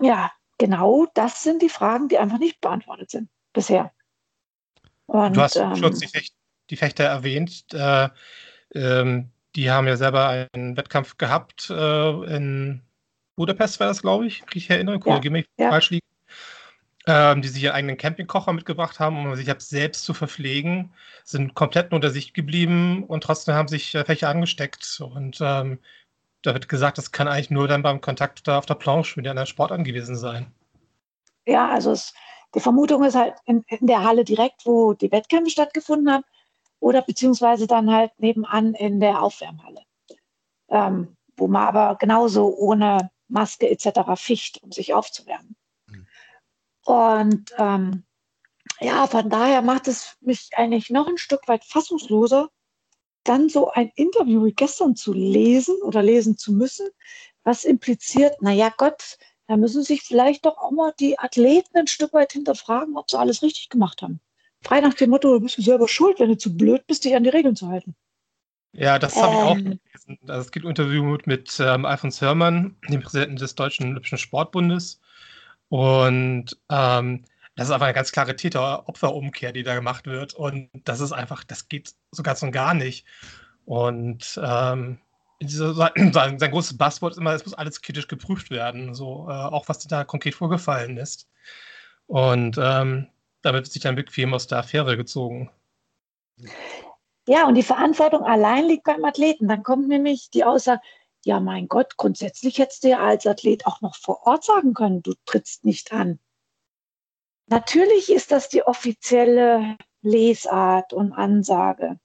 [0.01, 3.91] Ja, genau das sind die Fragen, die einfach nicht beantwortet sind bisher.
[5.11, 6.33] Und, du hast ähm, Schutz die, Fecht,
[6.69, 7.65] die Fechter erwähnt.
[7.73, 8.07] Äh,
[8.73, 12.81] ähm, die haben ja selber einen Wettkampf gehabt äh, in
[13.35, 14.99] Budapest, war das, glaube ich, wie ich erinnere.
[14.99, 15.69] Korrigiere mich, ja.
[15.69, 16.07] falsch liegen.
[17.07, 20.93] Ähm, die sich ihren eigenen Campingkocher mitgebracht haben, um sich selbst zu verpflegen,
[21.25, 25.01] sind komplett unter sich geblieben und trotzdem haben sich äh, Fächer angesteckt.
[25.01, 25.79] Und ähm,
[26.43, 29.27] da wird gesagt, das kann eigentlich nur dann beim Kontakt da auf der Planche mit
[29.27, 30.53] einem Sport angewiesen sein.
[31.47, 32.13] Ja, also es,
[32.53, 36.23] die Vermutung ist halt in, in, der Halle direkt, wo die Wettkämpfe stattgefunden haben,
[36.79, 39.83] oder beziehungsweise dann halt nebenan in der Aufwärmhalle,
[40.69, 43.99] ähm, wo man aber genauso ohne Maske etc.
[44.15, 45.55] ficht, um sich aufzuwärmen.
[45.87, 46.07] Mhm.
[46.83, 48.03] Und ähm,
[48.79, 52.49] ja, von daher macht es mich eigentlich noch ein Stück weit fassungsloser,
[53.23, 56.89] dann so ein Interview wie gestern zu lesen oder lesen zu müssen,
[57.43, 59.17] was impliziert, naja Gott,
[59.51, 63.19] da müssen sich vielleicht doch auch mal die Athleten ein Stück weit hinterfragen, ob sie
[63.19, 64.21] alles richtig gemacht haben.
[64.61, 67.25] Frei nach dem Motto, du bist selber schuld, wenn du zu blöd bist, dich an
[67.25, 67.93] die Regeln zu halten.
[68.71, 69.63] Ja, das habe ähm, ich auch ähm.
[69.65, 70.19] gelesen.
[70.29, 75.01] Also es gibt ein Interview mit ähm, Alfons Hörmann, dem Präsidenten des Deutschen Olympischen Sportbundes.
[75.67, 77.25] Und ähm,
[77.57, 80.33] das ist einfach eine ganz klare Täter-Opfer-Umkehr, die da gemacht wird.
[80.33, 83.05] Und das ist einfach, das geht so ganz und gar nicht.
[83.65, 84.99] Und ähm,
[85.47, 89.67] sein, sein, großes Buzzword ist immer, es muss alles kritisch geprüft werden, so äh, auch
[89.67, 91.27] was da konkret vorgefallen ist.
[92.07, 93.07] Und ähm,
[93.41, 95.49] damit wird sich dann bequem aus der Affäre gezogen.
[97.27, 99.47] Ja, und die Verantwortung allein liegt beim Athleten.
[99.47, 100.81] Dann kommt nämlich die Aussage,
[101.23, 105.03] ja, mein Gott, grundsätzlich hättest du ja als Athlet auch noch vor Ort sagen können,
[105.03, 106.19] du trittst nicht an.
[107.47, 111.99] Natürlich ist das die offizielle Lesart und Ansage.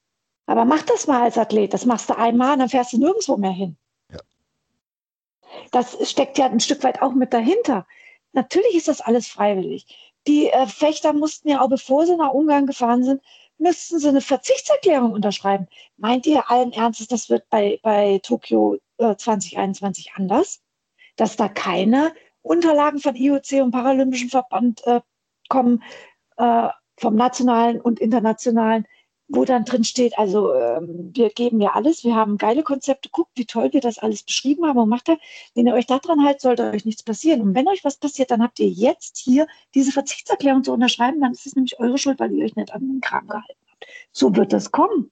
[0.47, 1.75] Aber mach das mal als Athlet.
[1.75, 3.77] Das machst du einmal, dann fährst du nirgendwo mehr hin.
[4.11, 4.19] Ja.
[5.73, 7.87] Das steckt ja ein Stück weit auch mit dahinter.
[8.33, 9.87] Natürlich ist das alles freiwillig.
[10.27, 13.23] Die äh, Fechter mussten ja auch, bevor sie nach Ungarn gefahren sind,
[13.59, 15.67] müssten sie eine Verzichtserklärung unterschreiben.
[15.97, 20.61] Meint ihr allen Ernstes, das wird bei, bei Tokio äh, 2021 anders?
[21.17, 25.01] Dass da keine Unterlagen von IOC und Paralympischen Verband äh,
[25.49, 25.83] kommen,
[26.37, 28.87] äh, vom nationalen und internationalen,
[29.29, 33.33] wo dann drin steht, also ähm, wir geben ja alles, wir haben geile Konzepte, guckt,
[33.35, 35.17] wie toll wir das alles beschrieben haben und macht da,
[35.55, 37.41] wenn ihr euch daran haltet, sollte euch nichts passieren.
[37.41, 41.33] Und wenn euch was passiert, dann habt ihr jetzt hier diese Verzichtserklärung zu unterschreiben, dann
[41.33, 43.87] ist es nämlich eure Schuld, weil ihr euch nicht an den Kram gehalten habt.
[44.13, 45.11] So wird das kommen.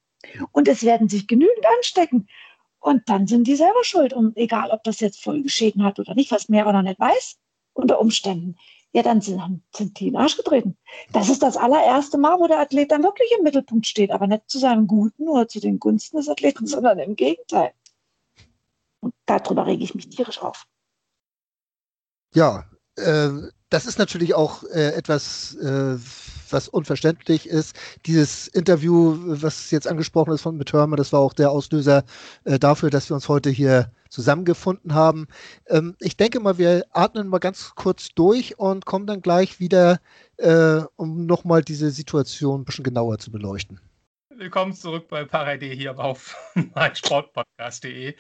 [0.53, 2.29] Und es werden sich genügend anstecken.
[2.79, 4.13] Und dann sind die selber schuld.
[4.13, 7.39] Und egal, ob das jetzt Folgeschäden hat oder nicht, was mehr oder nicht weiß,
[7.73, 8.57] unter Umständen
[8.95, 10.77] ja, dann sind, sind die in den Arsch getreten.
[11.13, 14.49] Das ist das allererste Mal, wo der Athlet dann wirklich im Mittelpunkt steht, aber nicht
[14.49, 17.73] zu seinem Guten oder zu den Gunsten des Athleten, sondern im Gegenteil.
[19.01, 20.67] Und darüber rege ich mich tierisch auf.
[22.35, 23.31] Ja, äh,
[23.69, 25.99] das ist natürlich auch äh, etwas, äh,
[26.51, 27.75] was unverständlich ist.
[28.07, 32.05] Dieses Interview, was jetzt angesprochen ist von mit Hörmer, das war auch der Auslöser
[32.45, 35.27] äh, dafür, dass wir uns heute hier zusammengefunden haben.
[35.67, 40.01] Ähm, ich denke mal, wir atmen mal ganz kurz durch und kommen dann gleich wieder,
[40.39, 43.81] äh, um nochmal diese Situation ein bisschen genauer zu beleuchten.
[44.31, 46.37] Willkommen zurück bei Paradé hier auf
[46.75, 48.15] meinsportpodcast.de.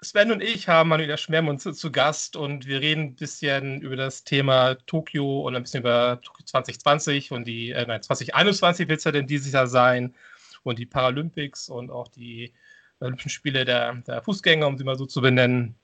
[0.00, 3.94] Sven und ich haben Manuela Schmermund zu, zu, Gast und wir reden ein bisschen über
[3.94, 8.98] das Thema Tokio und ein bisschen über Tokio 2020 und die, äh, nein, 2021 wird
[8.98, 10.16] es ja denn dieses Jahr sein
[10.64, 12.52] und die Paralympics und auch die
[13.02, 15.74] Olympischen Spiele der, der Fußgänger, um sie mal so zu benennen.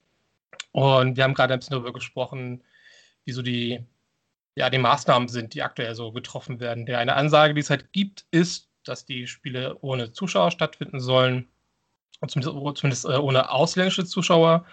[0.72, 2.62] Und wir haben gerade ein bisschen darüber gesprochen,
[3.24, 3.84] wie so die,
[4.54, 6.86] ja, die Maßnahmen sind, die aktuell so getroffen werden.
[6.86, 11.48] Der eine Ansage, die es halt gibt, ist, dass die Spiele ohne Zuschauer stattfinden sollen.
[12.26, 14.64] Zumindest, zumindest äh, ohne ausländische Zuschauer.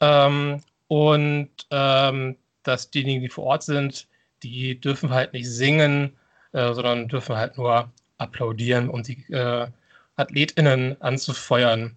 [0.00, 4.08] Ähm, und ähm, dass diejenigen, die vor Ort sind,
[4.42, 6.16] die dürfen halt nicht singen,
[6.52, 9.68] äh, sondern dürfen halt nur applaudieren und die äh,
[10.20, 11.96] AthletInnen anzufeuern.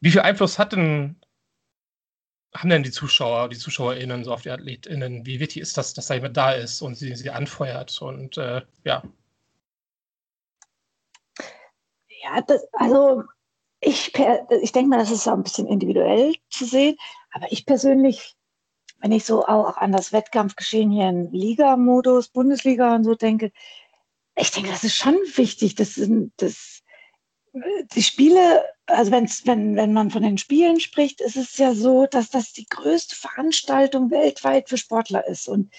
[0.00, 0.72] Wie viel Einfluss hat
[2.54, 5.24] haben denn die Zuschauer, die ZuschauerInnen so auf die AthletInnen?
[5.26, 8.00] Wie wichtig ist das, dass da jemand da ist und sie, sie anfeuert?
[8.02, 9.02] Und äh, ja.
[12.22, 13.24] Ja, das, also
[13.80, 14.12] ich,
[14.62, 16.96] ich denke mal, das ist auch ein bisschen individuell zu sehen,
[17.32, 18.36] aber ich persönlich,
[18.98, 23.52] wenn ich so auch an das Wettkampfgeschehen hier in Liga-Modus, Bundesliga und so denke,
[24.36, 25.74] ich denke, das ist schon wichtig.
[25.74, 26.79] Das sind, das,
[27.52, 32.06] die Spiele, also wenn's, wenn, wenn man von den Spielen spricht, ist es ja so,
[32.06, 35.48] dass das die größte Veranstaltung weltweit für Sportler ist.
[35.48, 35.72] Und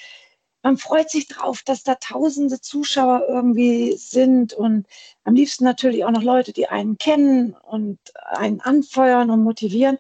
[0.64, 4.86] man freut sich drauf, dass da tausende Zuschauer irgendwie sind und
[5.24, 9.98] am liebsten natürlich auch noch Leute, die einen kennen und einen anfeuern und motivieren.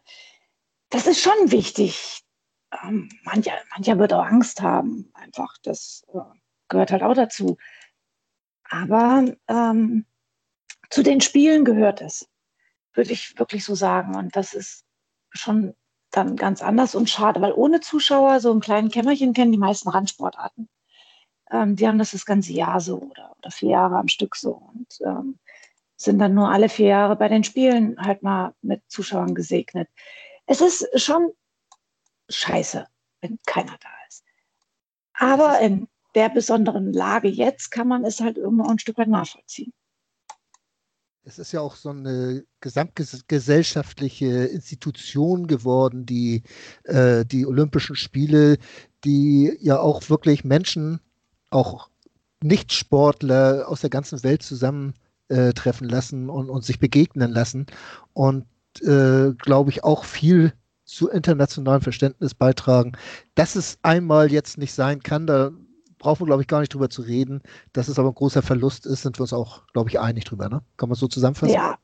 [0.90, 2.22] Das ist schon wichtig.
[2.84, 5.58] Ähm, mancher, mancher wird auch Angst haben, einfach.
[5.64, 6.20] Das äh,
[6.68, 7.58] gehört halt auch dazu.
[8.70, 10.06] Aber ähm,
[10.92, 12.30] zu den Spielen gehört es,
[12.94, 14.16] würde ich wirklich so sagen.
[14.16, 14.86] Und das ist
[15.32, 15.74] schon
[16.12, 19.90] dann ganz anders und schade, weil ohne Zuschauer, so ein kleines Kämmerchen kennen die meisten
[19.90, 20.70] Randsportarten.
[21.50, 24.52] Ähm, die haben das das ganze Jahr so oder, oder vier Jahre am Stück so
[24.74, 25.40] und ähm,
[25.96, 29.88] sind dann nur alle vier Jahre bei den Spielen halt mal mit Zuschauern gesegnet.
[30.46, 31.32] Es ist schon
[32.30, 32.86] scheiße,
[33.22, 34.26] wenn keiner da ist.
[35.14, 39.74] Aber in der besonderen Lage jetzt kann man es halt irgendwo ein Stück weit nachvollziehen
[41.24, 46.44] es ist ja auch so eine gesamtgesellschaftliche Institution geworden, die,
[46.84, 48.58] äh, die Olympischen Spiele,
[49.04, 51.00] die ja auch wirklich Menschen,
[51.50, 51.90] auch
[52.44, 57.68] Nichtsportler aus der ganzen Welt zusammentreffen äh, lassen und, und sich begegnen lassen.
[58.14, 58.46] Und
[58.82, 60.54] äh, glaube ich auch viel
[60.86, 62.94] zu internationalem Verständnis beitragen.
[63.36, 65.52] Dass es einmal jetzt nicht sein kann, da
[66.02, 67.42] brauchen wir, glaube ich, gar nicht drüber zu reden.
[67.74, 70.50] Dass es aber ein großer Verlust ist, sind wir uns auch, glaube ich, einig drüber.
[70.50, 70.62] Ne?
[70.76, 71.54] Kann man so zusammenfassen?
[71.54, 71.78] Ja.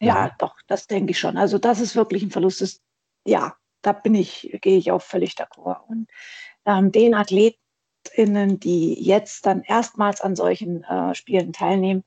[0.00, 1.36] ja, ja, doch, das denke ich schon.
[1.36, 2.82] Also, dass es wirklich ein Verlust ist,
[3.24, 5.80] ja, da bin ich, gehe ich auch völlig d'accord.
[5.88, 6.10] Und
[6.66, 12.04] ähm, den AthletInnen, die jetzt dann erstmals an solchen äh, Spielen teilnehmen,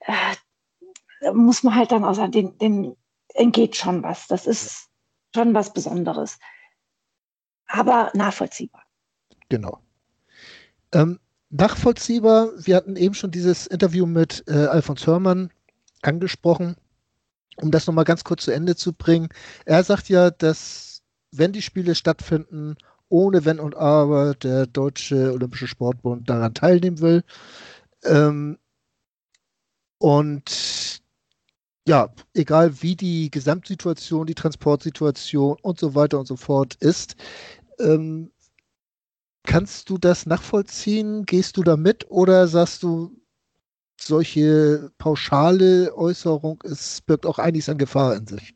[0.00, 2.96] äh, muss man halt dann auch sagen, den, den
[3.34, 4.26] entgeht schon was.
[4.26, 4.88] Das ist
[5.32, 6.40] schon was Besonderes.
[7.68, 8.82] Aber nachvollziehbar.
[9.48, 9.80] Genau.
[10.92, 11.18] Ähm,
[11.50, 15.50] nachvollziehbar, wir hatten eben schon dieses Interview mit äh, Alfons Hörmann
[16.02, 16.76] angesprochen,
[17.56, 19.28] um das nochmal ganz kurz zu Ende zu bringen.
[19.64, 22.76] Er sagt ja, dass wenn die Spiele stattfinden,
[23.08, 27.24] ohne Wenn und Aber der Deutsche Olympische Sportbund daran teilnehmen will.
[28.04, 28.58] Ähm,
[29.98, 31.02] und
[31.86, 37.16] ja, egal wie die Gesamtsituation, die Transportsituation und so weiter und so fort ist,
[37.80, 38.30] ähm,
[39.44, 41.24] Kannst du das nachvollziehen?
[41.24, 43.20] Gehst du da mit oder sagst du,
[44.00, 48.54] solche pauschale Äußerung, es birgt auch einiges an Gefahr in sich?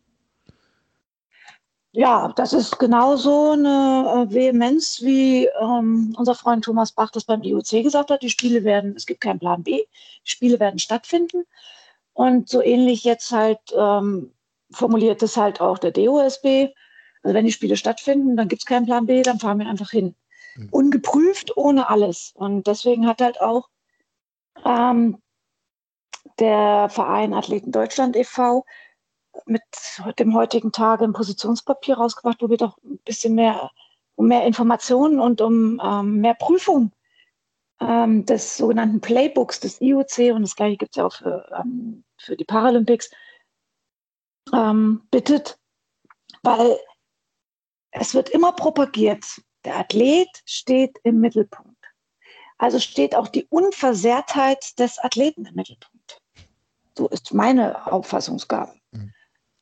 [1.92, 7.42] Ja, das ist genauso eine äh, Vehemenz, wie ähm, unser Freund Thomas Bach das beim
[7.42, 8.22] IOC gesagt hat.
[8.22, 9.84] Die Spiele werden, es gibt keinen Plan B,
[10.24, 11.44] die Spiele werden stattfinden.
[12.12, 14.32] Und so ähnlich jetzt halt ähm,
[14.72, 16.74] formuliert es halt auch der DOSB.
[17.22, 19.90] Also wenn die Spiele stattfinden, dann gibt es keinen Plan B, dann fahren wir einfach
[19.90, 20.16] hin.
[20.56, 20.68] Mhm.
[20.70, 22.32] Ungeprüft, ohne alles.
[22.34, 23.68] Und deswegen hat halt auch
[24.64, 25.18] ähm,
[26.38, 28.64] der Verein Athleten Deutschland e.V.
[29.46, 29.62] mit
[30.18, 33.70] dem heutigen Tage ein Positionspapier rausgebracht, wo wir doch ein bisschen mehr
[34.16, 36.92] um mehr Informationen und um ähm, mehr Prüfung
[37.80, 42.04] ähm, des sogenannten Playbooks des IOC und das gleiche gibt es ja auch für, ähm,
[42.16, 43.10] für die Paralympics
[44.52, 45.58] ähm, bittet,
[46.42, 46.78] weil
[47.90, 49.24] es wird immer propagiert,
[49.64, 51.74] der Athlet steht im Mittelpunkt.
[52.58, 56.22] Also steht auch die Unversehrtheit des Athleten im Mittelpunkt.
[56.96, 58.74] So ist meine Auffassungsgabe.
[58.92, 59.12] Mhm.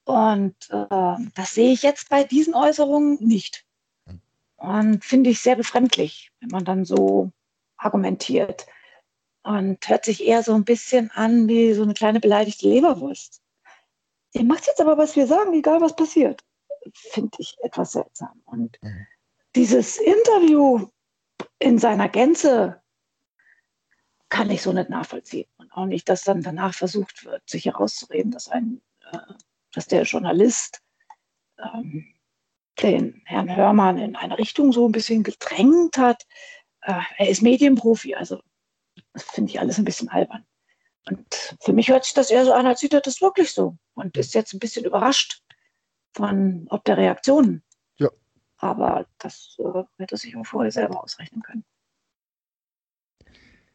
[0.04, 3.64] Und äh, das sehe ich jetzt bei diesen Äußerungen nicht.
[4.06, 4.20] Mhm.
[4.56, 7.30] Und finde ich sehr befremdlich, wenn man dann so
[7.76, 8.66] argumentiert.
[9.44, 13.40] Und hört sich eher so ein bisschen an wie so eine kleine beleidigte Leberwurst.
[14.32, 16.44] Ihr macht jetzt aber, was wir sagen, egal was passiert.
[16.94, 18.42] Finde ich etwas seltsam.
[18.44, 19.06] Und mhm
[19.54, 20.88] dieses Interview
[21.58, 22.82] in seiner Gänze
[24.28, 25.48] kann ich so nicht nachvollziehen.
[25.58, 28.80] Und auch nicht, dass dann danach versucht wird, sich herauszureden, dass, ein,
[29.12, 29.18] äh,
[29.72, 30.80] dass der Journalist
[31.58, 32.14] ähm,
[32.80, 36.26] den Herrn Hörmann in eine Richtung so ein bisschen gedrängt hat.
[36.80, 38.40] Äh, er ist Medienprofi, also
[39.12, 40.46] das finde ich alles ein bisschen albern.
[41.06, 43.76] Und für mich hört sich das eher so an, als sieht er das wirklich so
[43.94, 45.42] und ist jetzt ein bisschen überrascht
[46.14, 47.62] von ob der Reaktionen.
[48.62, 51.64] Aber das äh, hätte sich auch vorher selber ausrechnen können.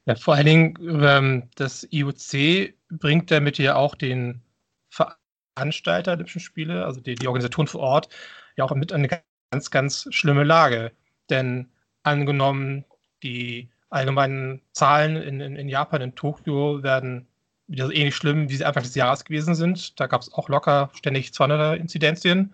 [0.06, 4.42] Ja, vor allen Dingen, ähm, das IOC bringt damit ja auch den
[4.90, 8.10] Veranstalter der Olympischen Spiele, also die, die Organisatoren vor Ort,
[8.56, 9.10] ja auch mit eine
[9.52, 10.94] ganz, ganz schlimme Lage.
[11.30, 11.70] Denn
[12.04, 12.86] angenommen,
[13.24, 17.28] die allgemeinen Zahlen in, in, in Japan, in Tokio, werden
[17.68, 20.00] wieder so ähnlich schlimm, wie sie Anfang des Jahres gewesen sind.
[20.00, 22.54] Da gab es auch locker ständig 200 Inzidenzien.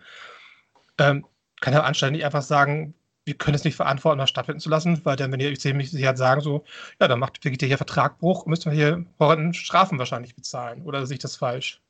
[0.98, 1.28] Ähm,
[1.64, 5.00] kann der Veranstalter nicht einfach sagen, wir können es nicht verantworten, das stattfinden zu lassen,
[5.06, 6.66] weil dann, wenn ihr mich sie halt sagen, so,
[7.00, 10.84] ja, dann macht wirklich hier Vertragbruch, müssen wir hier horrenden Strafen wahrscheinlich bezahlen.
[10.84, 11.82] Oder sehe ich das falsch?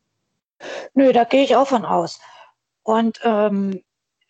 [0.93, 2.19] Nö, da gehe ich auch von aus.
[2.83, 3.81] Und ähm,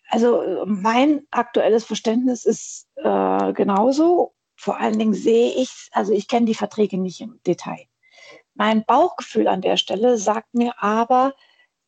[0.08, 4.34] also mein aktuelles Verständnis ist äh, genauso.
[4.56, 7.86] Vor allen Dingen sehe ich, also ich kenne die Verträge nicht im Detail.
[8.54, 11.34] Mein Bauchgefühl an der Stelle sagt mir aber,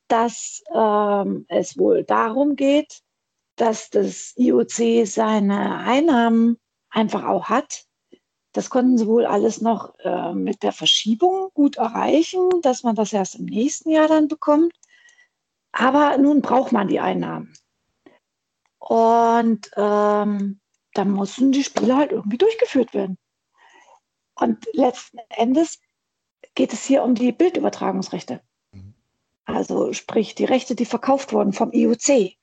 [0.09, 3.04] dass ähm, es wohl darum geht,
[3.55, 6.57] dass das IOC seine Einnahmen
[6.89, 7.85] einfach auch hat.
[8.51, 13.11] Das konnten sie wohl alles noch äh, mit der Verschiebung gut erreichen, dass man das
[13.11, 14.73] erst im nächsten Jahr dann bekommt.
[15.71, 17.53] Aber nun braucht man die Einnahmen.
[18.79, 20.59] Und ähm,
[20.93, 23.17] dann mussten die Spiele halt irgendwie durchgeführt werden.
[24.35, 25.79] Und letzten Endes
[26.55, 28.41] geht es hier um die Bildübertragungsrechte.
[28.71, 28.93] Mhm.
[29.43, 32.37] Also sprich die Rechte, die verkauft wurden vom IOC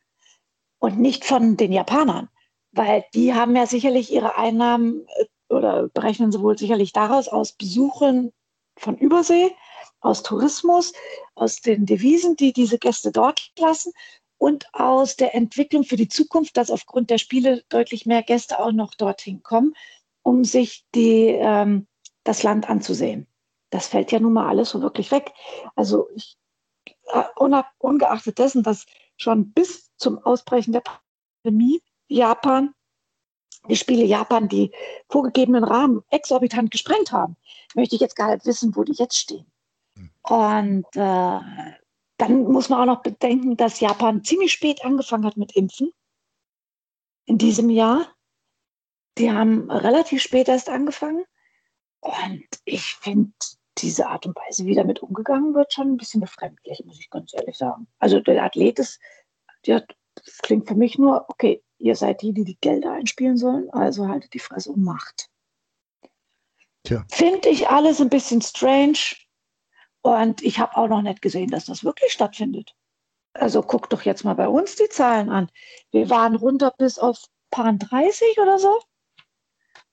[0.83, 2.29] und nicht von den Japanern,
[2.73, 7.53] weil die haben ja sicherlich ihre Einnahmen äh, oder berechnen sie wohl sicherlich daraus aus
[7.53, 8.33] Besuchen
[8.77, 9.53] von Übersee,
[10.01, 10.93] aus Tourismus,
[11.37, 13.93] aus den Devisen, die diese Gäste dort lassen
[14.39, 18.73] und aus der Entwicklung für die Zukunft, dass aufgrund der Spiele deutlich mehr Gäste auch
[18.73, 19.75] noch dorthin kommen,
[20.23, 21.87] um sich die, ähm,
[22.25, 23.29] das Land anzusehen.
[23.71, 25.33] Das fällt ja nun mal alles so wirklich weg.
[25.77, 26.37] Also ich,
[27.13, 27.23] äh,
[27.79, 28.87] ungeachtet dessen, dass
[29.23, 30.83] schon bis zum Ausbrechen der
[31.43, 32.75] Pandemie Japan
[33.69, 34.73] die Spiele Japan die
[35.09, 37.37] vorgegebenen Rahmen exorbitant gesprengt haben,
[37.75, 39.47] möchte ich jetzt gar nicht wissen, wo die jetzt stehen.
[40.23, 41.41] Und äh,
[42.17, 45.93] dann muss man auch noch bedenken, dass Japan ziemlich spät angefangen hat mit Impfen
[47.25, 48.13] in diesem Jahr.
[49.19, 51.25] Die haben relativ spät erst angefangen.
[52.01, 53.33] Und ich finde,
[53.79, 57.33] diese Art und Weise, wie damit umgegangen wird, schon ein bisschen befremdlich, muss ich ganz
[57.35, 57.87] ehrlich sagen.
[57.99, 59.01] Also der Athlet ist,
[59.67, 63.71] der, das klingt für mich nur, okay, ihr seid die, die die Gelder einspielen sollen,
[63.71, 65.29] also haltet die Fresse und macht.
[67.11, 68.99] Finde ich alles ein bisschen strange.
[70.03, 72.75] Und ich habe auch noch nicht gesehen, dass das wirklich stattfindet.
[73.35, 75.49] Also guck doch jetzt mal bei uns die Zahlen an.
[75.91, 78.81] Wir waren runter bis auf paar 30 oder so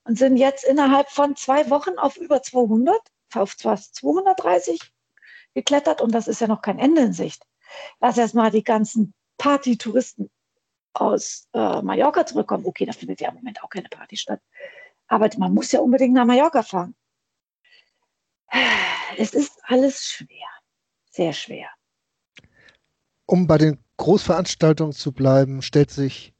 [0.04, 2.98] und sind jetzt innerhalb von zwei Wochen auf über 200,
[3.36, 4.80] auf fast 230
[5.54, 7.44] geklettert und das ist ja noch kein Ende in Sicht.
[8.00, 10.30] Lass erst mal die ganzen Partytouristen
[10.94, 12.66] aus äh, Mallorca zurückkommen.
[12.66, 14.42] Okay, da findet ja im Moment auch keine Party statt.
[15.08, 16.96] Aber man muss ja unbedingt nach Mallorca fahren.
[19.18, 20.48] Es ist alles schwer,
[21.10, 21.70] sehr schwer.
[23.26, 26.34] Um bei den Großveranstaltungen zu bleiben, stellt sich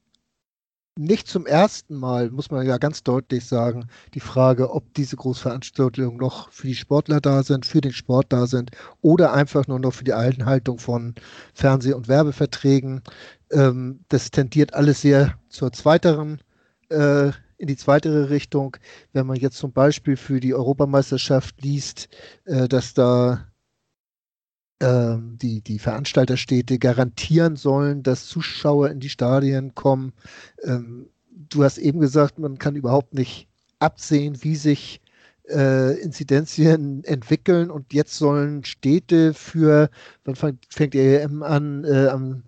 [1.00, 6.18] nicht zum ersten Mal, muss man ja ganz deutlich sagen, die Frage, ob diese Großveranstaltungen
[6.18, 9.94] noch für die Sportler da sind, für den Sport da sind oder einfach nur noch
[9.94, 11.14] für die Einhaltung von
[11.54, 13.02] Fernseh- und Werbeverträgen.
[13.50, 16.42] Ähm, das tendiert alles sehr zur zweiteren
[16.90, 18.76] äh, in die zweite Richtung.
[19.14, 22.08] Wenn man jetzt zum Beispiel für die Europameisterschaft liest,
[22.44, 23.46] äh, dass da
[24.82, 30.12] die, die Veranstalterstädte garantieren sollen, dass Zuschauer in die Stadien kommen.
[30.64, 33.46] Ähm, du hast eben gesagt, man kann überhaupt nicht
[33.78, 35.00] absehen, wie sich
[35.48, 39.90] äh, Inzidenzien entwickeln und jetzt sollen Städte für,
[40.24, 42.44] wann fängt, fängt die EM an, äh, am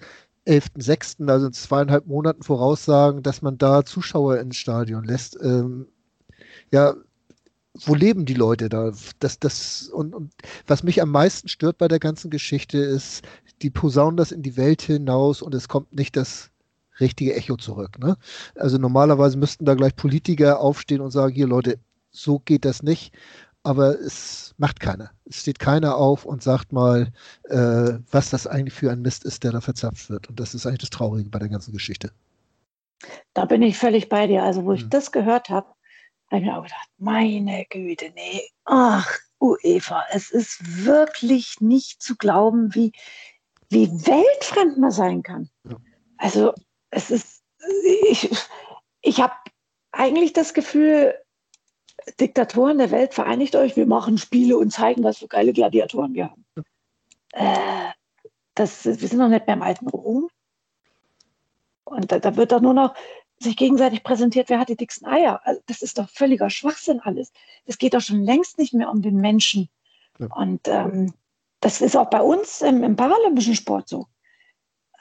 [0.46, 5.38] 11.06., also in zweieinhalb Monaten voraussagen, dass man da Zuschauer ins Stadion lässt.
[5.42, 5.86] Ähm,
[6.72, 6.94] ja,
[7.74, 8.92] wo leben die Leute da?
[9.18, 10.32] Das, das, und, und
[10.66, 13.24] was mich am meisten stört bei der ganzen Geschichte ist,
[13.62, 16.50] die posaunen das in die Welt hinaus und es kommt nicht das
[17.00, 17.98] richtige Echo zurück.
[17.98, 18.16] Ne?
[18.54, 21.78] Also normalerweise müssten da gleich Politiker aufstehen und sagen, hier Leute,
[22.11, 23.14] so geht das nicht
[23.62, 25.11] aber es macht keiner.
[25.24, 27.12] Es steht keiner auf und sagt mal,
[27.44, 30.29] äh, was das eigentlich für ein Mist ist, der da verzapft wird.
[30.29, 32.10] Und das ist eigentlich das Traurige bei der ganzen Geschichte.
[33.35, 34.42] Da bin ich völlig bei dir.
[34.42, 34.77] Also, wo hm.
[34.77, 35.68] ich das gehört habe,
[36.33, 42.16] habe ich mir auch gedacht, meine Güte, nee, ach, UEFA, es ist wirklich nicht zu
[42.16, 42.92] glauben, wie,
[43.68, 45.50] wie weltfremd man sein kann.
[45.68, 45.76] Ja.
[46.16, 46.54] Also,
[46.90, 47.42] es ist,
[48.08, 48.30] ich,
[49.02, 49.35] ich habe
[49.90, 51.14] eigentlich das Gefühl,
[52.18, 56.30] Diktatoren der Welt, vereinigt euch, wir machen Spiele und zeigen, was für geile Gladiatoren wir
[56.30, 56.44] haben.
[57.33, 57.90] Äh,
[58.54, 60.28] das, wir sind noch nicht mehr im alten Rom.
[61.85, 62.94] Und da, da, wird doch nur noch
[63.42, 65.40] sich gegenseitig präsentiert, wer hat die dicksten Eier.
[65.44, 67.32] Also das ist doch völliger Schwachsinn alles.
[67.66, 69.68] Es geht doch schon längst nicht mehr um den Menschen.
[70.18, 70.26] Ja.
[70.34, 71.14] Und ähm,
[71.60, 74.06] das ist auch bei uns im, im paralympischen Sport so.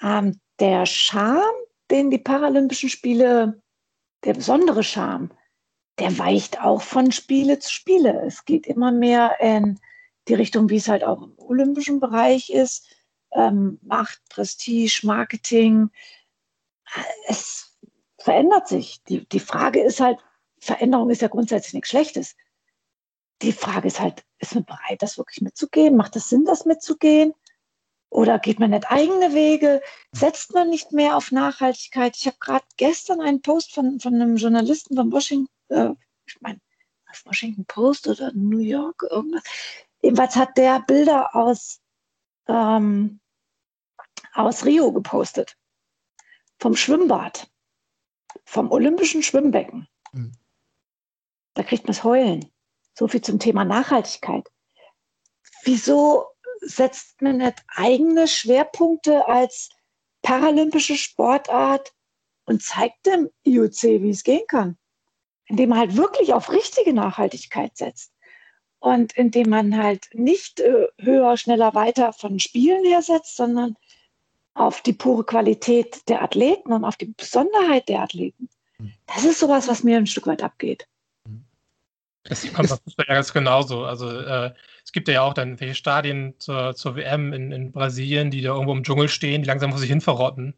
[0.02, 1.54] Ähm, der Charme,
[1.90, 3.62] den die Paralympischen Spiele,
[4.24, 5.32] der besondere Charme,
[6.00, 8.24] der weicht auch von Spiele zu Spiele.
[8.26, 9.80] Es geht immer mehr in
[10.28, 12.88] die Richtung, wie es halt auch im olympischen Bereich ist.
[13.34, 15.90] Ähm, Macht, Prestige, Marketing.
[17.28, 17.71] Es
[18.22, 19.04] verändert sich.
[19.04, 20.20] Die, die Frage ist halt,
[20.60, 22.36] Veränderung ist ja grundsätzlich nichts Schlechtes.
[23.42, 25.98] Die Frage ist halt, ist man bereit, das wirklich mitzugehen?
[25.98, 27.34] Macht es Sinn, das mitzugehen?
[28.10, 29.82] Oder geht man nicht eigene Wege?
[30.12, 32.16] Setzt man nicht mehr auf Nachhaltigkeit?
[32.18, 35.94] Ich habe gerade gestern einen Post von, von einem Journalisten von Washington, äh,
[36.28, 36.60] ich meine,
[37.26, 39.44] Washington Post oder New York, irgendwas.
[40.02, 41.82] Jedenfalls hat der Bilder aus,
[42.48, 43.20] ähm,
[44.34, 45.58] aus Rio gepostet.
[46.60, 47.50] Vom Schwimmbad
[48.52, 49.88] vom Olympischen Schwimmbecken.
[50.12, 50.34] Mhm.
[51.54, 52.52] Da kriegt man es heulen.
[52.94, 54.46] So viel zum Thema Nachhaltigkeit.
[55.64, 56.26] Wieso
[56.60, 59.70] setzt man nicht eigene Schwerpunkte als
[60.22, 61.94] paralympische Sportart
[62.46, 64.78] und zeigt dem IOC, wie es gehen kann?
[65.46, 68.12] Indem man halt wirklich auf richtige Nachhaltigkeit setzt
[68.80, 73.78] und indem man halt nicht äh, höher, schneller, weiter von Spielen her setzt, sondern
[74.54, 78.50] auf die pure Qualität der Athleten und auf die Besonderheit der Athleten.
[78.78, 78.94] Hm.
[79.08, 80.88] Das ist sowas, was mir ein Stück weit abgeht.
[82.24, 83.86] Das sieht man beim Fußball ja ganz genauso.
[83.86, 88.30] Also äh, es gibt ja auch dann welche Stadien zur, zur WM in, in, Brasilien,
[88.30, 90.54] die da irgendwo im Dschungel stehen, die langsam vor sich hin verrotten.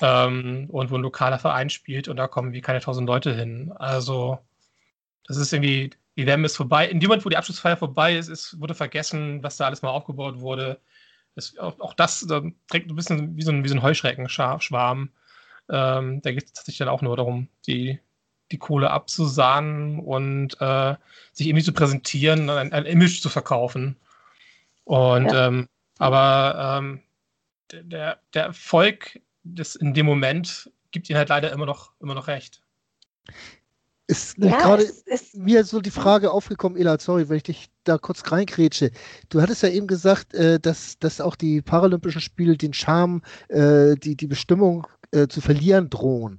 [0.00, 3.72] Ähm, und wo ein lokaler Verein spielt und da kommen wie keine tausend Leute hin.
[3.76, 4.38] Also
[5.26, 6.88] das ist irgendwie, die WM ist vorbei.
[6.88, 9.90] In dem Moment, wo die Abschlussfeier vorbei ist, ist wurde vergessen, was da alles mal
[9.90, 10.80] aufgebaut wurde.
[11.34, 15.10] Das, auch, auch, das da trägt ein bisschen wie so ein, wie so ein Heuschreckenschwarm.
[15.68, 17.98] Ähm, da geht es sich dann auch nur darum, die,
[18.50, 20.94] die Kohle abzusahnen und äh,
[21.32, 23.96] sich irgendwie zu präsentieren, ein, ein, Image zu verkaufen.
[24.84, 25.48] Und ja.
[25.48, 25.68] ähm,
[25.98, 27.00] aber ähm,
[27.72, 32.26] der, der Erfolg des, in dem Moment gibt ihnen halt leider immer noch, immer noch
[32.26, 32.62] recht.
[34.06, 34.90] Ist ja, gerade
[35.32, 38.90] mir so die Frage aufgekommen, Ela, sorry, wenn ich dich da kurz reingrätsche.
[39.28, 43.94] Du hattest ja eben gesagt, äh, dass, dass auch die Paralympischen Spiele den Charme, äh,
[43.96, 46.38] die, die Bestimmung äh, zu verlieren drohen.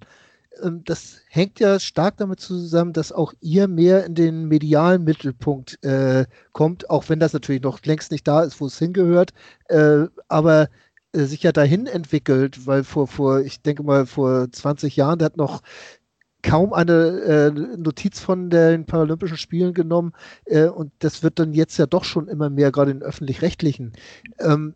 [0.61, 5.83] Ähm, das hängt ja stark damit zusammen, dass auch ihr mehr in den medialen Mittelpunkt
[5.83, 9.31] äh, kommt, auch wenn das natürlich noch längst nicht da ist, wo es hingehört.
[9.69, 10.69] Äh, aber
[11.13, 15.25] äh, sich ja dahin entwickelt, weil vor, vor, ich denke mal, vor 20 Jahren, da
[15.25, 15.61] hat noch
[16.43, 20.13] kaum eine äh, Notiz von den Paralympischen Spielen genommen
[20.45, 23.93] äh, und das wird dann jetzt ja doch schon immer mehr, gerade in öffentlich-rechtlichen.
[24.39, 24.75] Ähm,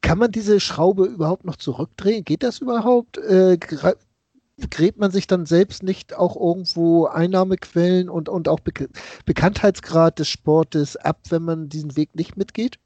[0.00, 2.24] kann man diese Schraube überhaupt noch zurückdrehen?
[2.24, 3.18] Geht das überhaupt?
[3.18, 8.88] Äh, gräbt man sich dann selbst nicht auch irgendwo Einnahmequellen und, und auch Be
[9.26, 12.78] Bekanntheitsgrad des Sportes ab, wenn man diesen Weg nicht mitgeht?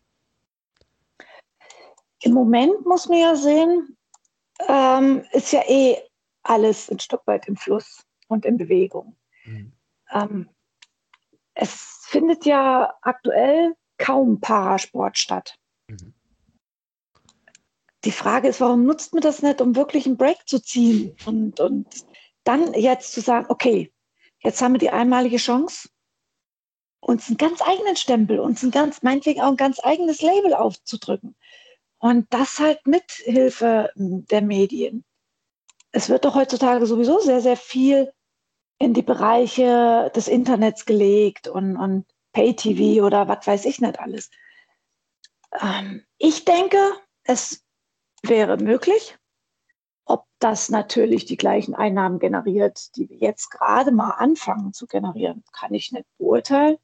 [2.23, 3.97] Im Moment muss man ja sehen,
[4.69, 5.97] ähm, ist ja eh
[6.43, 9.17] alles ein Stück weit im Fluss und in Bewegung.
[9.45, 9.73] Mhm.
[10.13, 10.49] Ähm,
[11.55, 15.59] es findet ja aktuell kaum Parasport statt.
[15.89, 16.15] Mhm.
[18.05, 21.61] Die Frage ist, warum nutzt man das nicht, um wirklich einen Break zu ziehen und,
[21.61, 22.07] und
[22.45, 23.93] dann jetzt zu sagen, okay,
[24.39, 25.91] jetzt haben wir die einmalige Chance,
[27.01, 31.37] uns einen ganz eigenen Stempel, uns ein ganz, meinetwegen auch ein ganz eigenes Label aufzudrücken.
[31.99, 35.05] Und das halt mit Hilfe der Medien
[35.93, 38.13] es wird doch heutzutage sowieso sehr, sehr viel
[38.79, 44.31] in die Bereiche des Internets gelegt und, und Pay-TV oder was weiß ich nicht alles.
[45.61, 46.79] Ähm, ich denke,
[47.25, 47.65] es
[48.23, 49.19] wäre möglich.
[50.05, 55.45] Ob das natürlich die gleichen Einnahmen generiert, die wir jetzt gerade mal anfangen zu generieren,
[55.53, 56.79] kann ich nicht beurteilen.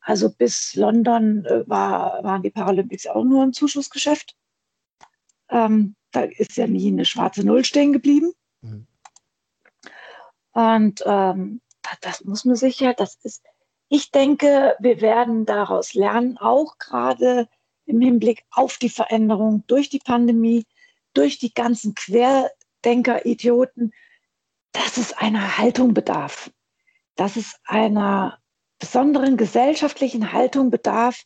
[0.00, 4.36] Also bis London äh, war, waren die Paralympics auch nur ein Zuschussgeschäft.
[5.50, 8.32] Ähm, da ist ja nie eine schwarze Null stehen geblieben.
[8.62, 8.86] Mhm.
[10.52, 11.60] Und ähm,
[12.00, 13.44] das muss man sicher, das ist,
[13.88, 17.48] ich denke, wir werden daraus lernen, auch gerade
[17.86, 20.66] im Hinblick auf die Veränderung durch die Pandemie,
[21.14, 23.92] durch die ganzen Querdenker-Idioten,
[24.72, 26.50] dass es einer Haltung bedarf,
[27.14, 28.38] dass es einer
[28.78, 31.24] besonderen gesellschaftlichen Haltung bedarf,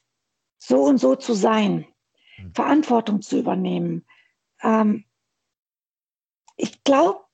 [0.58, 1.86] so und so zu sein,
[2.38, 2.54] mhm.
[2.54, 4.06] Verantwortung zu übernehmen,
[4.62, 5.04] ähm,
[6.56, 7.24] ich glaube,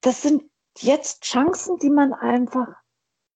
[0.00, 0.44] das sind
[0.78, 2.68] jetzt Chancen, die man einfach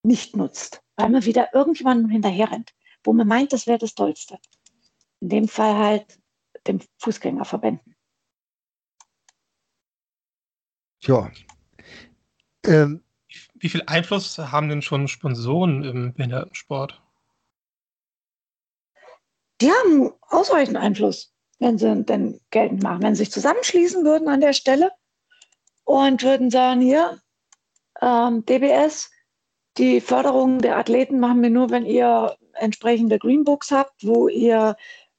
[0.02, 2.74] nicht nutzt, weil man wieder irgendjemandem hinterherrennt,
[3.04, 4.38] wo man meint, das wäre das Tollste.
[5.20, 6.20] In dem Fall halt
[6.66, 7.96] dem Fußgängerverbänden.
[11.02, 11.30] Ja.
[12.64, 13.02] Ähm,
[13.54, 17.00] Wie viel Einfluss haben denn schon Sponsoren im Behindertensport?
[19.60, 23.02] Die haben ausreichend Einfluss, wenn sie denn geltend machen.
[23.02, 24.90] Wenn sie sich zusammenschließen würden an der Stelle
[25.84, 27.20] und würden sagen, hier,
[28.00, 29.10] ähm, DBS,
[29.76, 34.76] die Förderung der Athleten machen wir nur, wenn ihr entsprechende Greenbooks habt, wo ihr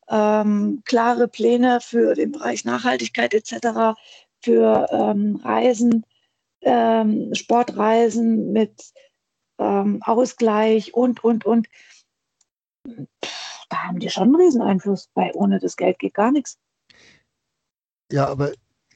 [0.10, 3.98] ähm, klare Pläne für den Bereich Nachhaltigkeit etc.,
[4.44, 6.04] für ähm, Reisen,
[6.62, 8.92] ähm, Sportreisen mit
[9.60, 11.68] ähm, Ausgleich und, und, und.
[13.72, 16.60] Da haben die schon einen Rieseneinfluss, weil ohne das Geld geht gar nichts.
[18.12, 18.52] Ja, aber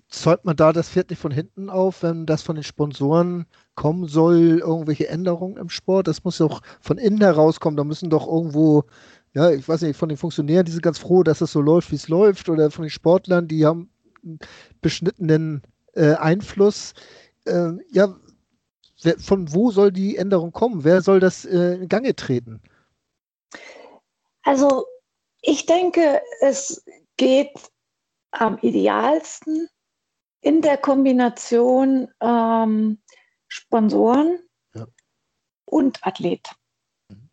[0.09, 3.45] zäumt man da das Pferd nicht von hinten auf, wenn das von den Sponsoren
[3.75, 6.07] kommen soll, irgendwelche Änderungen im Sport?
[6.07, 7.77] Das muss auch von innen herauskommen.
[7.77, 8.83] Da müssen doch irgendwo,
[9.33, 11.91] ja, ich weiß nicht, von den Funktionären, die sind ganz froh, dass es so läuft,
[11.91, 13.89] wie es läuft, oder von den Sportlern, die haben
[14.25, 14.39] einen
[14.81, 15.61] beschnittenen
[15.93, 16.93] äh, Einfluss.
[17.45, 18.13] Äh, ja,
[19.03, 20.83] wer, von wo soll die Änderung kommen?
[20.83, 22.59] Wer soll das äh, in Gange treten?
[24.45, 24.85] Also,
[25.41, 26.85] ich denke, es
[27.17, 27.51] geht
[28.29, 29.67] am idealsten
[30.41, 33.01] in der Kombination ähm,
[33.47, 34.39] Sponsoren
[34.75, 34.85] ja.
[35.65, 36.51] und Athlet.
[37.09, 37.29] Mhm.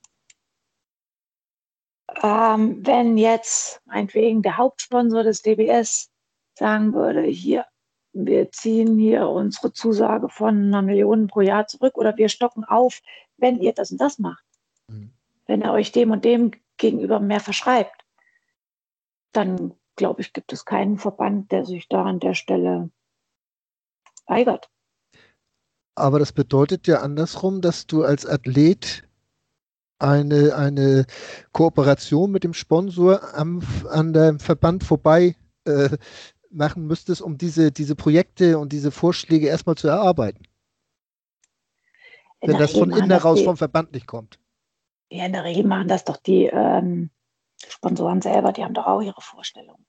[2.22, 6.10] Ähm, wenn jetzt meinetwegen der Hauptsponsor des DBS
[6.58, 7.66] sagen würde, hier,
[8.14, 13.02] wir ziehen hier unsere Zusage von einer Million pro Jahr zurück oder wir stocken auf,
[13.36, 14.44] wenn ihr das und das macht.
[14.88, 15.12] Mhm.
[15.44, 18.04] Wenn er euch dem und dem gegenüber mehr verschreibt,
[19.32, 22.90] dann glaube ich, gibt es keinen Verband, der sich da an der Stelle
[24.26, 24.70] weigert.
[25.94, 29.06] Aber das bedeutet ja andersrum, dass du als Athlet
[29.98, 31.06] eine, eine
[31.52, 35.90] Kooperation mit dem Sponsor am, an dem Verband vorbei äh,
[36.50, 40.44] machen müsstest, um diese, diese Projekte und diese Vorschläge erstmal zu erarbeiten.
[42.40, 44.40] Wenn das von innen heraus vom Verband nicht kommt.
[45.12, 47.10] Ja, in der Regel machen das doch die ähm,
[47.68, 49.84] Sponsoren selber, die haben doch auch ihre Vorstellungen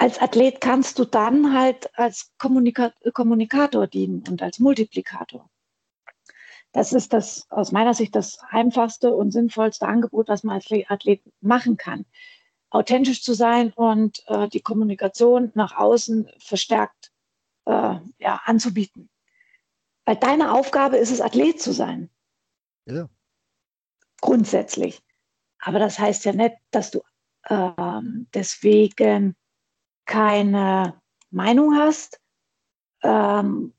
[0.00, 5.48] als Athlet kannst du dann halt als Kommunika Kommunikator dienen und als Multiplikator.
[6.72, 11.20] Das ist das aus meiner Sicht das einfachste und sinnvollste Angebot, was man als Athlet
[11.40, 12.06] machen kann.
[12.70, 17.10] Authentisch zu sein und äh, die Kommunikation nach außen verstärkt
[17.64, 19.10] äh, ja, anzubieten.
[20.04, 22.08] Weil deine Aufgabe ist es, Athlet zu sein.
[22.86, 23.08] Ja.
[24.20, 25.02] Grundsätzlich.
[25.58, 27.02] Aber das heißt ja nicht, dass du
[27.44, 28.00] äh,
[28.34, 29.36] deswegen
[30.06, 31.00] keine
[31.30, 32.20] Meinung hast,
[33.02, 33.74] ähm,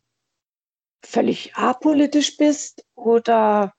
[1.03, 3.73] völlig apolitisch bist oder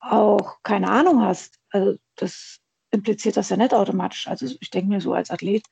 [0.00, 1.58] auch keine Ahnung hast.
[1.70, 2.60] Also das
[2.90, 4.26] impliziert das ja nicht automatisch.
[4.26, 5.64] Also ich denke mir so als Athlet,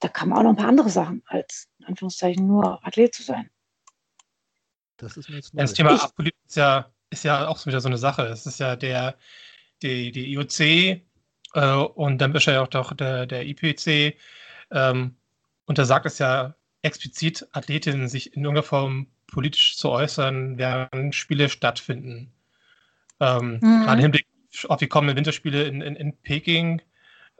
[0.00, 3.22] da kann man auch noch ein paar andere Sachen als in Anführungszeichen nur Athlet zu
[3.22, 3.50] sein.
[4.98, 7.88] Das ist mir jetzt ja, Das Thema apolitisch ist ja, ist ja auch wieder so
[7.88, 8.22] eine Sache.
[8.26, 9.16] Es ist ja der,
[9.82, 11.00] die, die IOC äh,
[11.94, 14.16] und dann wahrscheinlich auch doch der, der IPC
[14.70, 15.16] ähm,
[15.66, 22.32] untersagt es ja explizit Athletinnen, sich in irgendeiner Form politisch zu äußern, während Spiele stattfinden.
[23.20, 23.82] Ähm, mhm.
[23.84, 24.26] Gerade im Hinblick
[24.68, 26.80] auf die kommenden Winterspiele in, in, in Peking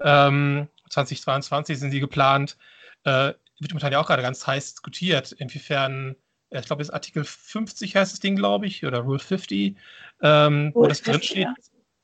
[0.01, 2.57] ähm, 2022 sind sie geplant.
[3.05, 6.17] Äh, wird momentan ja auch gerade ganz heiß diskutiert, inwiefern,
[6.51, 9.77] ich glaube, es ist Artikel 50 heißt das Ding, glaube ich, oder Rule 50,
[10.23, 11.49] ähm, wo das drinsteht,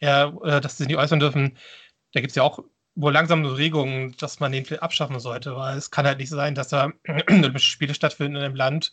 [0.00, 0.30] ja.
[0.32, 1.56] ja, äh, dass sie nicht äußern dürfen.
[2.12, 2.62] Da gibt es ja auch
[2.94, 6.54] wohl langsam so Regungen, dass man den abschaffen sollte, weil es kann halt nicht sein,
[6.54, 6.92] dass da
[7.56, 8.92] Spiele stattfinden in einem Land,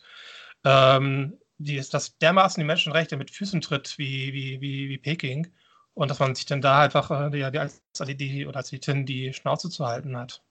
[0.64, 5.52] ähm, die ist das dermaßen die Menschenrechte mit Füßen tritt wie, wie, wie, wie Peking
[5.94, 10.16] und dass man sich dann da einfach äh, die, als Athletin die Schnauze zu halten
[10.16, 10.42] hat.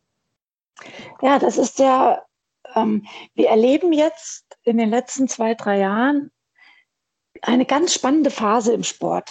[1.21, 2.21] Ja, das ist ja,
[2.75, 6.31] ähm, wir erleben jetzt in den letzten zwei, drei Jahren
[7.41, 9.29] eine ganz spannende Phase im Sport,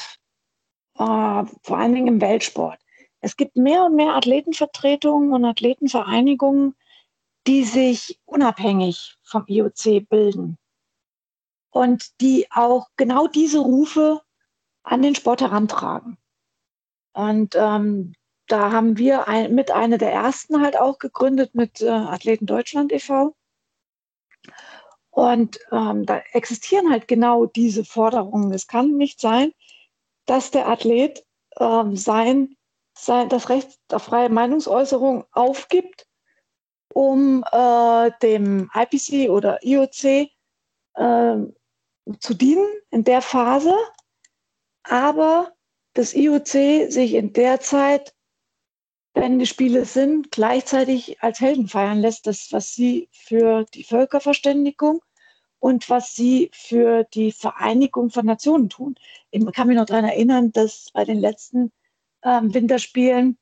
[0.95, 2.79] äh, vor allen Dingen im Weltsport.
[3.21, 6.77] Es gibt mehr und mehr Athletenvertretungen und Athletenvereinigungen,
[7.47, 10.59] die sich unabhängig vom IOC bilden
[11.71, 14.21] und die auch genau diese Rufe
[14.83, 16.19] an den Sport herantragen.
[17.13, 18.15] Und ähm,
[18.49, 22.93] da haben wir ein, mit einer der ersten halt auch gegründet mit äh, Athleten Deutschland
[22.93, 23.35] e.V.
[25.11, 28.53] Und ähm, da existieren halt genau diese Forderungen.
[28.53, 29.53] Es kann nicht sein,
[30.27, 31.25] dass der Athlet
[31.59, 32.57] ähm, sein
[32.99, 36.07] sein, das Recht auf freie Meinungsäußerung aufgibt,
[36.93, 40.29] um äh, dem IPC oder IOC äh,
[42.21, 43.75] zu dienen in der Phase,
[44.83, 45.53] aber
[45.95, 48.15] das IOC sich in der Zeit
[49.19, 55.03] wenn die Spiele sind, gleichzeitig als Helden feiern lässt, das, was sie für die Völkerverständigung
[55.59, 58.95] und was sie für die Vereinigung von Nationen tun.
[59.31, 61.73] Ich kann mich noch daran erinnern, dass bei den letzten
[62.23, 63.39] ähm, Winterspielen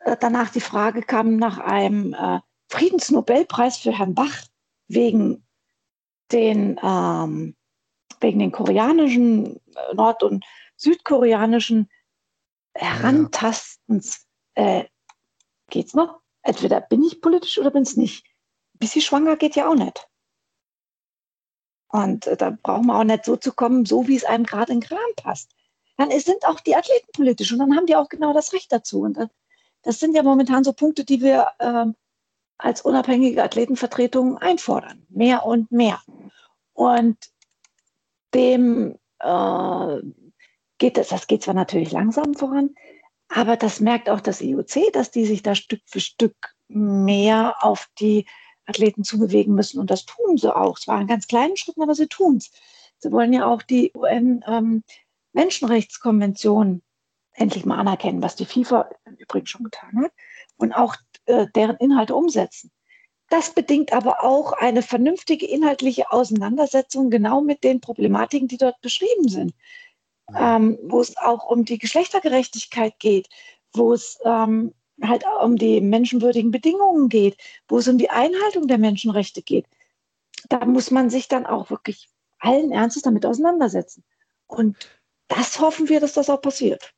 [0.00, 4.44] äh, danach die Frage kam nach einem äh, Friedensnobelpreis für Herrn Bach
[4.88, 5.44] wegen
[6.30, 7.56] den, ähm,
[8.20, 10.44] wegen den koreanischen, äh, nord- und
[10.76, 11.88] südkoreanischen
[12.74, 14.23] Herantastens.
[14.54, 14.84] Äh,
[15.70, 16.20] geht's noch?
[16.42, 18.26] Entweder bin ich politisch oder bin es nicht.
[18.74, 20.08] Bis sie schwanger geht ja auch nicht.
[21.88, 24.72] Und äh, da brauchen wir auch nicht so zu kommen, so wie es einem gerade
[24.72, 25.52] in Kram passt.
[25.96, 29.02] Dann sind auch die Athleten politisch und dann haben die auch genau das Recht dazu.
[29.02, 29.28] Und äh,
[29.82, 31.86] das sind ja momentan so Punkte, die wir äh,
[32.58, 35.06] als unabhängige Athletenvertretung einfordern.
[35.08, 36.00] Mehr und mehr.
[36.72, 37.16] Und
[38.34, 40.00] dem äh,
[40.78, 42.74] geht das, das geht zwar natürlich langsam voran,
[43.28, 46.34] aber das merkt auch das IOC, dass die sich da Stück für Stück
[46.68, 48.26] mehr auf die
[48.66, 49.78] Athleten zubewegen müssen.
[49.78, 50.76] Und das tun sie auch.
[50.78, 52.50] Es war in ganz kleinen Schritten, aber sie tun es.
[52.98, 56.82] Sie wollen ja auch die UN-Menschenrechtskonvention ähm,
[57.32, 60.12] endlich mal anerkennen, was die FIFA übrigens schon getan hat,
[60.56, 60.94] und auch
[61.26, 62.70] äh, deren Inhalte umsetzen.
[63.28, 69.28] Das bedingt aber auch eine vernünftige inhaltliche Auseinandersetzung genau mit den Problematiken, die dort beschrieben
[69.28, 69.54] sind.
[70.34, 73.28] Ähm, wo es auch um die Geschlechtergerechtigkeit geht,
[73.74, 74.72] wo es ähm,
[75.02, 77.36] halt um die menschenwürdigen Bedingungen geht,
[77.68, 79.66] wo es um die Einhaltung der Menschenrechte geht,
[80.48, 82.08] da muss man sich dann auch wirklich
[82.38, 84.04] allen Ernstes damit auseinandersetzen.
[84.46, 84.76] Und
[85.28, 86.94] das hoffen wir, dass das auch passiert.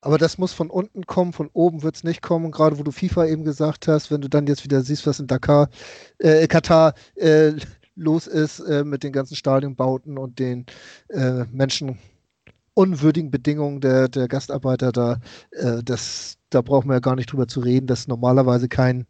[0.00, 2.52] Aber das muss von unten kommen, von oben wird es nicht kommen.
[2.52, 5.26] gerade wo du FIFA eben gesagt hast, wenn du dann jetzt wieder siehst, was in
[5.26, 5.70] Dakar,
[6.18, 7.54] äh, Katar äh,
[7.98, 10.66] los ist äh, mit den ganzen Stadionbauten und den
[11.08, 11.98] äh, Menschen
[13.30, 15.20] Bedingungen der, der Gastarbeiter da,
[15.50, 19.06] äh, das, da brauchen wir ja gar nicht drüber zu reden, dass normalerweise kein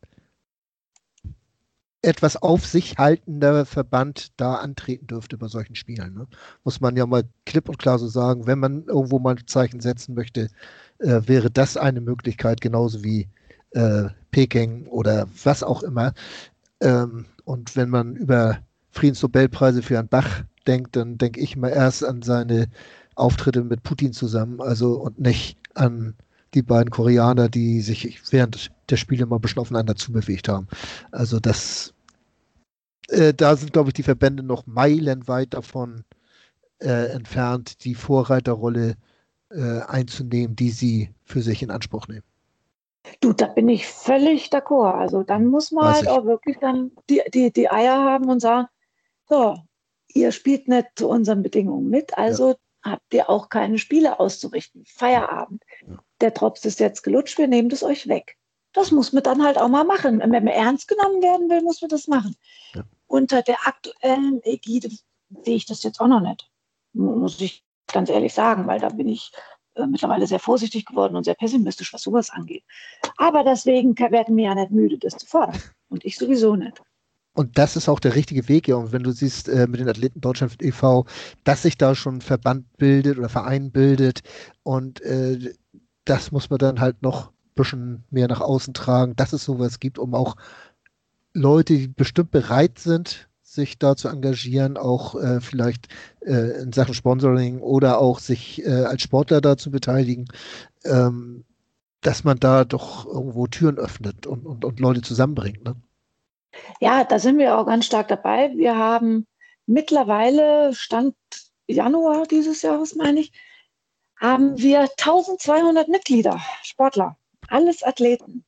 [2.00, 6.14] etwas auf sich haltender Verband da antreten dürfte bei solchen Spielen.
[6.14, 6.26] Ne?
[6.64, 9.80] Muss man ja mal klipp und klar so sagen, wenn man irgendwo mal ein Zeichen
[9.80, 10.48] setzen möchte,
[10.98, 13.28] äh, wäre das eine Möglichkeit, genauso wie
[13.72, 16.14] äh, Peking oder was auch immer.
[16.80, 18.58] Ähm, und wenn man über
[18.98, 22.66] Friedensnobelpreise für Herrn Bach denkt, dann denke ich mal erst an seine
[23.14, 26.14] Auftritte mit Putin zusammen, also und nicht an
[26.54, 30.66] die beiden Koreaner, die sich während der Spiele mal ein bisschen aufeinander zubewegt haben.
[31.12, 31.94] Also das,
[33.08, 36.04] äh, da sind, glaube ich, die Verbände noch meilenweit davon
[36.80, 38.96] äh, entfernt, die Vorreiterrolle
[39.50, 42.24] äh, einzunehmen, die sie für sich in Anspruch nehmen.
[43.20, 44.94] Du, da bin ich völlig d'accord.
[44.98, 46.10] Also dann muss man Weiß halt ich.
[46.10, 48.68] auch wirklich dann die, die, die Eier haben und sagen,
[49.28, 49.56] so,
[50.08, 54.84] ihr spielt nicht zu unseren Bedingungen mit, also ja habt ihr auch keine Spiele auszurichten.
[54.86, 55.62] Feierabend.
[56.20, 58.36] Der Drops ist jetzt gelutscht, wir nehmen das euch weg.
[58.72, 60.20] Das muss man dann halt auch mal machen.
[60.20, 62.36] Wenn man ernst genommen werden will, muss man das machen.
[62.74, 62.84] Ja.
[63.06, 64.90] Unter der aktuellen Ägide
[65.44, 66.50] sehe ich das jetzt auch noch nicht.
[66.92, 69.32] Muss ich ganz ehrlich sagen, weil da bin ich
[69.74, 72.64] äh, mittlerweile sehr vorsichtig geworden und sehr pessimistisch, was sowas angeht.
[73.16, 75.60] Aber deswegen werden wir ja nicht müde, das zu fordern.
[75.88, 76.82] Und ich sowieso nicht.
[77.38, 78.74] Und das ist auch der richtige Weg, ja.
[78.74, 81.06] Und wenn du siehst, äh, mit den Athleten Deutschland e.V.,
[81.44, 84.22] dass sich da schon ein Verband bildet oder Verein bildet
[84.64, 85.54] und äh,
[86.04, 89.78] das muss man dann halt noch ein bisschen mehr nach außen tragen, dass es sowas
[89.78, 90.34] gibt, um auch
[91.32, 95.86] Leute, die bestimmt bereit sind, sich da zu engagieren, auch äh, vielleicht
[96.26, 100.26] äh, in Sachen Sponsoring oder auch sich äh, als Sportler da zu beteiligen,
[100.84, 101.44] ähm,
[102.00, 105.62] dass man da doch irgendwo Türen öffnet und, und, und Leute zusammenbringt.
[105.64, 105.76] Ne?
[106.80, 108.52] Ja, da sind wir auch ganz stark dabei.
[108.56, 109.26] Wir haben
[109.66, 111.14] mittlerweile, Stand
[111.66, 113.32] Januar dieses Jahres, meine ich,
[114.18, 117.16] haben wir 1200 Mitglieder, Sportler,
[117.48, 118.44] alles Athleten,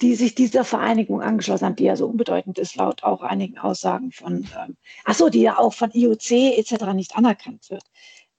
[0.00, 4.12] die sich dieser Vereinigung angeschlossen haben, die ja so unbedeutend ist, laut auch einigen Aussagen
[4.12, 6.92] von, ähm, achso, die ja auch von IOC etc.
[6.94, 7.84] nicht anerkannt wird.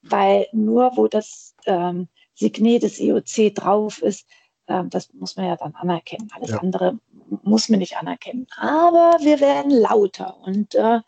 [0.02, 4.28] Weil nur wo das ähm, Signet des IOC drauf ist,
[4.68, 6.30] ähm, das muss man ja dann anerkennen.
[6.36, 6.60] Alles ja.
[6.60, 7.00] andere
[7.44, 8.48] muss man nicht anerkennen.
[8.58, 11.00] Aber wir werden lauter und äh,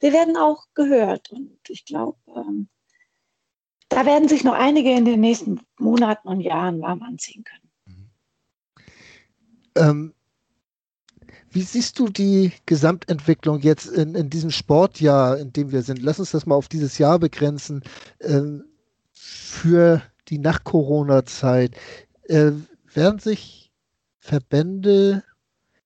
[0.00, 1.30] wir werden auch gehört.
[1.30, 2.68] Und ich glaube, ähm,
[3.88, 8.10] da werden sich noch einige in den nächsten Monaten und Jahren warm anziehen können.
[9.76, 10.14] Ähm,
[11.50, 16.00] wie siehst du die Gesamtentwicklung jetzt in, in, diesem Sportjahr, in dem wir sind?
[16.00, 17.82] Lass uns das mal auf dieses Jahr begrenzen.
[18.20, 18.64] Ähm,
[19.12, 21.76] für die Nach-Corona-Zeit.
[22.24, 22.52] Äh,
[22.92, 23.72] werden sich
[24.18, 25.24] Verbände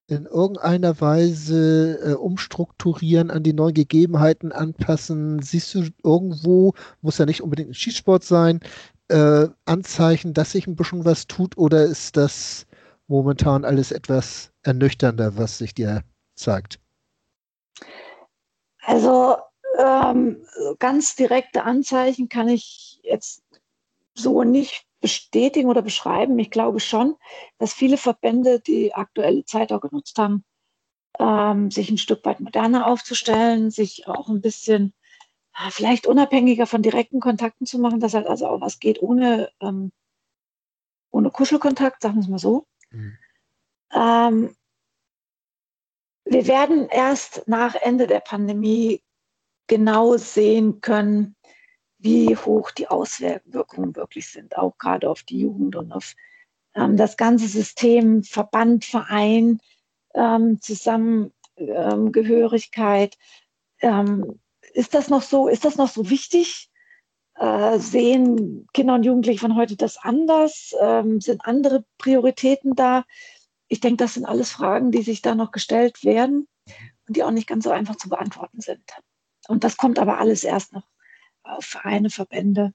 [0.07, 5.40] in irgendeiner Weise äh, umstrukturieren, an die neuen Gegebenheiten anpassen?
[5.40, 8.61] Siehst du irgendwo, muss ja nicht unbedingt ein Schießsport sein,
[9.09, 12.66] äh, Anzeichen, dass sich ein bisschen was tut oder ist das
[13.07, 16.02] momentan alles etwas ernüchternder, was sich dir
[16.34, 16.80] zeigt?
[18.80, 19.36] Also
[19.78, 20.44] ähm,
[20.78, 23.42] ganz direkte Anzeichen kann ich jetzt
[24.14, 26.38] so nicht bestätigen oder beschreiben.
[26.38, 27.16] Ich glaube schon,
[27.59, 30.46] dass viele Verbände die aktuelle Zeit auch genutzt haben,
[31.18, 34.94] ähm, sich ein Stück weit moderner aufzustellen, sich auch ein bisschen
[35.52, 39.50] ah, vielleicht unabhängiger von direkten Kontakten zu machen, dass halt also auch was geht ohne,
[39.61, 39.92] ähm,
[41.11, 42.66] ohne Kuschelkontakt, sagen wir es mal so.
[42.90, 43.18] Mhm.
[43.92, 44.57] Ähm,
[46.24, 49.02] wir werden erst nach Ende der Pandemie
[49.66, 51.36] genau sehen können,
[52.05, 56.12] wie hoch die Auswirkungen wirklich sind, auch gerade auf die Jugend und auf
[56.74, 59.59] ähm, das ganze System, Verband, Verein,
[60.14, 63.16] ähm, Zusammengehörigkeit.
[63.80, 64.38] Ähm,
[64.74, 66.70] ist das noch so, ist das noch so wichtig?
[67.36, 70.74] Äh, sehen Kinder und Jugendliche von heute das anders?
[70.80, 73.07] Ähm, sind andere Prioritäten da?
[73.68, 76.48] Ich denke, das sind alles Fragen, die sich da noch gestellt werden
[77.09, 78.84] und die auch nicht ganz so einfach zu beantworten sind.
[79.48, 80.84] Und das kommt aber alles erst noch
[81.61, 82.72] Vereine, Verbände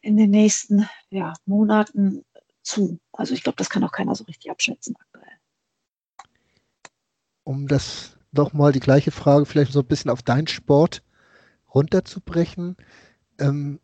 [0.00, 2.24] in den nächsten ja, Monaten
[2.62, 2.98] zu.
[3.12, 5.32] Also ich glaube, das kann auch keiner so richtig abschätzen aktuell.
[7.44, 11.02] Um das nochmal die gleiche Frage vielleicht so ein bisschen auf deinen Sport
[11.74, 12.76] runterzubrechen.
[13.38, 13.80] Ähm,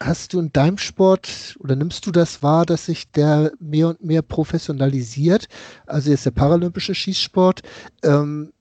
[0.00, 4.04] hast du in deinem Sport oder nimmst du das wahr, dass sich der mehr und
[4.04, 5.48] mehr professionalisiert?
[5.86, 7.62] Also jetzt der paralympische Schießsport.
[8.02, 8.52] Ähm,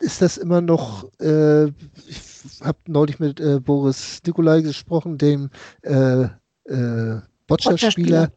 [0.00, 1.66] ist das immer noch, äh,
[2.06, 2.22] ich
[2.62, 5.50] habe neulich mit äh, Boris Nikolai gesprochen, dem
[5.82, 6.24] äh,
[6.64, 8.32] äh, Boccia-Spieler,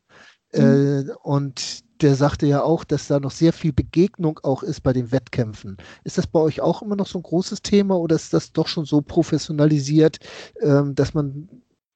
[0.54, 1.12] äh, mhm.
[1.22, 5.12] und der sagte ja auch, dass da noch sehr viel Begegnung auch ist bei den
[5.12, 5.78] Wettkämpfen.
[6.04, 8.68] Ist das bei euch auch immer noch so ein großes Thema oder ist das doch
[8.68, 10.18] schon so professionalisiert,
[10.62, 11.48] ähm, dass man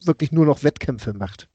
[0.04, 1.50] wirklich nur noch Wettkämpfe macht?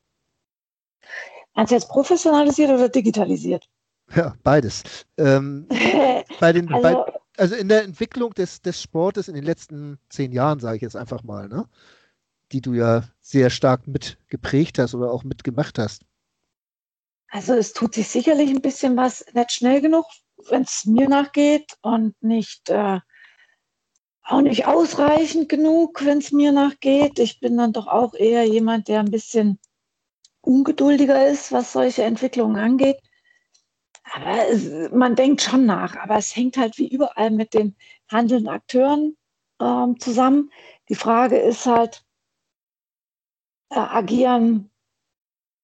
[1.55, 3.69] Meinst du jetzt professionalisiert oder digitalisiert?
[4.15, 4.83] Ja, beides.
[5.17, 5.69] Ähm,
[6.41, 10.31] bei den, also, bei, also in der Entwicklung des, des Sportes in den letzten zehn
[10.31, 11.67] Jahren, sage ich jetzt einfach mal, ne?
[12.53, 16.05] die du ja sehr stark mitgeprägt hast oder auch mitgemacht hast.
[17.29, 20.05] Also es tut sich sicherlich ein bisschen was, nicht schnell genug,
[20.51, 22.99] wenn es mir nachgeht und nicht äh,
[24.23, 27.19] auch nicht ausreichend genug, wenn es mir nachgeht.
[27.19, 29.59] Ich bin dann doch auch eher jemand, der ein bisschen
[30.43, 32.99] ungeduldiger ist, was solche Entwicklungen angeht.
[34.13, 37.77] Aber es, man denkt schon nach, aber es hängt halt wie überall mit den
[38.09, 39.17] handelnden Akteuren
[39.61, 40.51] ähm, zusammen.
[40.89, 42.05] Die Frage ist halt,
[43.71, 44.71] äh, agieren,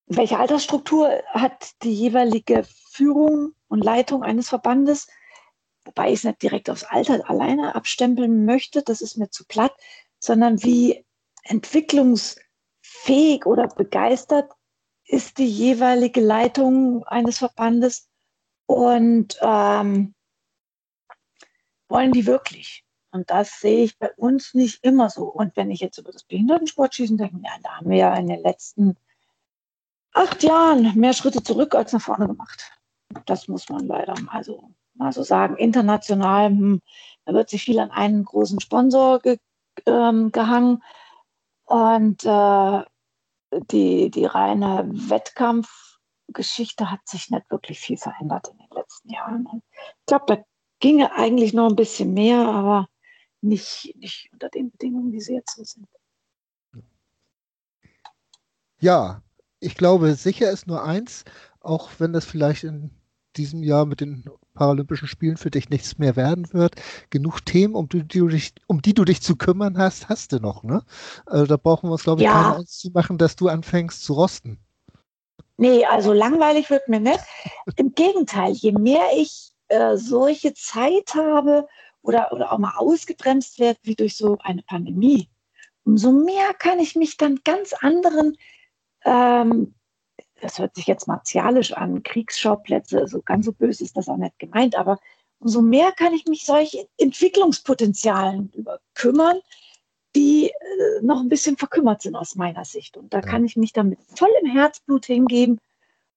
[0.06, 5.08] welche Altersstruktur hat die jeweilige Führung und Leitung eines Verbandes?
[5.84, 9.72] Wobei ich es nicht direkt aufs Alter alleine abstempeln möchte, das ist mir zu platt,
[10.20, 11.04] sondern wie
[11.42, 14.52] entwicklungsfähig oder begeistert
[15.04, 18.08] ist die jeweilige Leitung eines Verbandes
[18.66, 20.14] und ähm,
[21.88, 22.84] wollen die wirklich?
[23.12, 25.24] Und das sehe ich bei uns nicht immer so.
[25.24, 28.42] Und wenn ich jetzt über das Behindertensportschießen denke, ja, da haben wir ja in den
[28.42, 28.96] letzten
[30.12, 32.72] acht Jahren mehr Schritte zurück als nach vorne gemacht.
[33.24, 35.56] Das muss man leider mal so, mal so sagen.
[35.56, 36.82] International, hm,
[37.24, 39.38] da wird sich viel an einen großen Sponsor ge,
[39.86, 40.82] ähm, gehangen.
[41.64, 42.82] Und äh,
[43.70, 45.85] die, die reine Wettkampf-
[46.36, 49.46] Geschichte hat sich nicht wirklich viel verändert in den letzten Jahren.
[49.46, 50.44] Und ich glaube, da
[50.78, 52.88] ginge eigentlich noch ein bisschen mehr, aber
[53.40, 55.88] nicht, nicht unter den Bedingungen, wie sie jetzt so sind.
[58.78, 59.22] Ja,
[59.58, 61.24] ich glaube, sicher ist nur eins,
[61.60, 62.90] auch wenn das vielleicht in
[63.36, 64.24] diesem Jahr mit den
[64.54, 66.76] Paralympischen Spielen für dich nichts mehr werden wird.
[67.10, 70.40] Genug Themen, um die, du dich, um die du dich zu kümmern hast, hast du
[70.40, 70.82] noch, ne?
[71.24, 72.32] Also da brauchen wir uns, glaube ich, ja.
[72.32, 74.58] keine Angst zu machen, dass du anfängst zu rosten.
[75.58, 77.20] Nee, also langweilig wird mir nicht.
[77.76, 81.66] Im Gegenteil, je mehr ich äh, solche Zeit habe
[82.02, 85.28] oder, oder auch mal ausgebremst werde, wie durch so eine Pandemie,
[85.84, 88.36] umso mehr kann ich mich dann ganz anderen,
[89.04, 89.74] ähm,
[90.40, 94.38] das hört sich jetzt martialisch an, Kriegsschauplätze, so ganz so böse ist das auch nicht
[94.38, 94.98] gemeint, aber
[95.38, 98.52] umso mehr kann ich mich solche Entwicklungspotenzialen
[98.94, 99.38] kümmern,
[100.16, 102.96] die äh, noch ein bisschen verkümmert sind aus meiner Sicht.
[102.96, 105.60] Und da kann ich mich dann mit vollem Herzblut hingeben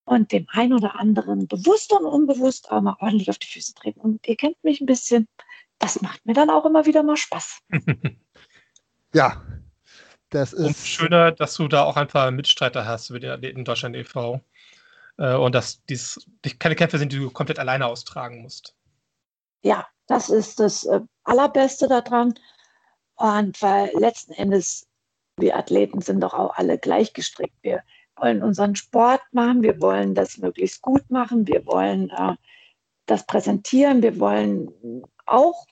[0.06, 4.00] und dem einen oder anderen bewusst und unbewusst auch mal ordentlich auf die Füße treten.
[4.00, 5.28] Und ihr kennt mich ein bisschen.
[5.80, 7.60] Das macht mir dann auch immer wieder mal Spaß.
[9.14, 9.44] ja,
[10.30, 10.66] das ist.
[10.66, 14.42] Und schöner, dass du da auch ein paar Mitstreiter hast über den Athleten Deutschland e.V.
[15.18, 16.26] Äh, und dass dies
[16.58, 18.76] keine Kämpfe sind, die du komplett alleine austragen musst.
[19.62, 22.34] Ja, das ist das äh, Allerbeste daran.
[23.20, 24.88] Und weil letzten Endes,
[25.38, 27.58] wir Athleten sind doch auch alle gleich gestrickt.
[27.62, 27.84] Wir
[28.16, 32.36] wollen unseren Sport machen, wir wollen das möglichst gut machen, wir wollen äh,
[33.08, 35.68] das präsentieren, wir wollen auch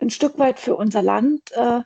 [0.00, 1.82] ein Stück weit für unser Land, äh,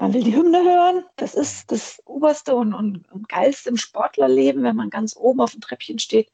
[0.00, 4.64] man will die Hymne hören, das ist das oberste und, und, und geilste im Sportlerleben,
[4.64, 6.32] wenn man ganz oben auf dem Treppchen steht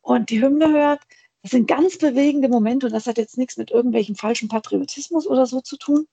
[0.00, 1.00] und die Hymne hört.
[1.42, 5.46] Das sind ganz bewegende Momente und das hat jetzt nichts mit irgendwelchem falschen Patriotismus oder
[5.46, 6.08] so zu tun,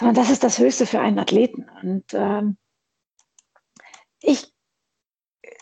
[0.00, 1.68] sondern das ist das Höchste für einen Athleten.
[1.82, 2.56] Und ähm,
[4.22, 4.50] ich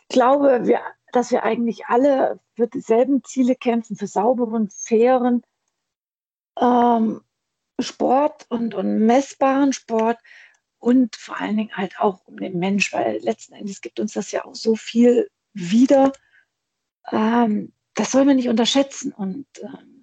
[0.09, 0.81] glaube, wir,
[1.13, 5.43] dass wir eigentlich alle für dieselben Ziele kämpfen, für sauberen, fairen
[6.57, 7.21] ähm,
[7.81, 10.19] Sport und, und messbaren Sport
[10.79, 14.31] und vor allen Dingen halt auch um den Mensch, weil letzten Endes gibt uns das
[14.31, 16.13] ja auch so viel wieder.
[17.11, 19.13] Ähm, das soll man nicht unterschätzen.
[19.13, 19.98] Und ähm,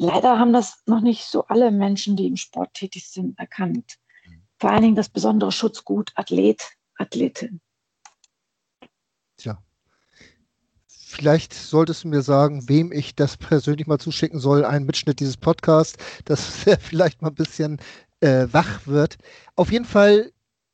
[0.00, 3.98] leider haben das noch nicht so alle Menschen, die im Sport tätig sind, erkannt.
[4.58, 6.62] Vor allen Dingen das besondere Schutzgut Athlet,
[6.96, 7.60] Athletin.
[9.36, 9.62] Tja.
[10.86, 15.36] Vielleicht solltest du mir sagen, wem ich das persönlich mal zuschicken soll, einen Mitschnitt dieses
[15.36, 17.78] Podcasts, dass er vielleicht mal ein bisschen
[18.20, 19.18] äh, wach wird.
[19.54, 20.32] Auf jeden Fall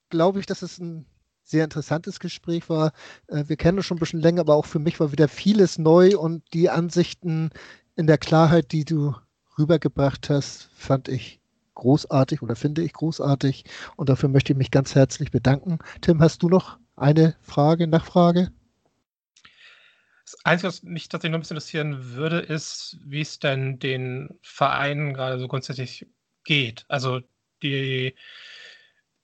[0.09, 1.05] glaube ich, dass es ein
[1.43, 2.93] sehr interessantes Gespräch war.
[3.27, 5.79] Äh, wir kennen es schon ein bisschen länger, aber auch für mich war wieder vieles
[5.79, 7.51] neu und die Ansichten
[7.97, 9.15] in der Klarheit, die du
[9.59, 11.41] rübergebracht hast, fand ich
[11.75, 13.65] großartig oder finde ich großartig
[13.97, 15.79] und dafür möchte ich mich ganz herzlich bedanken.
[16.01, 18.51] Tim, hast du noch eine Frage, Nachfrage?
[20.25, 24.39] Das Einzige, was mich tatsächlich noch ein bisschen interessieren würde, ist, wie es denn den
[24.43, 26.07] Vereinen gerade so grundsätzlich
[26.45, 26.85] geht.
[26.89, 27.21] Also
[27.63, 28.15] die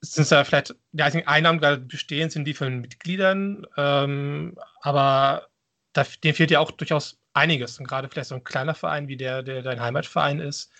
[0.01, 5.47] sind ja vielleicht die einzigen Einnahmen, gerade bestehen, sind die von Mitgliedern, ähm, aber
[5.93, 7.79] da, denen fehlt ja auch durchaus einiges.
[7.79, 10.71] Und gerade vielleicht so ein kleiner Verein wie der, der dein Heimatverein ist,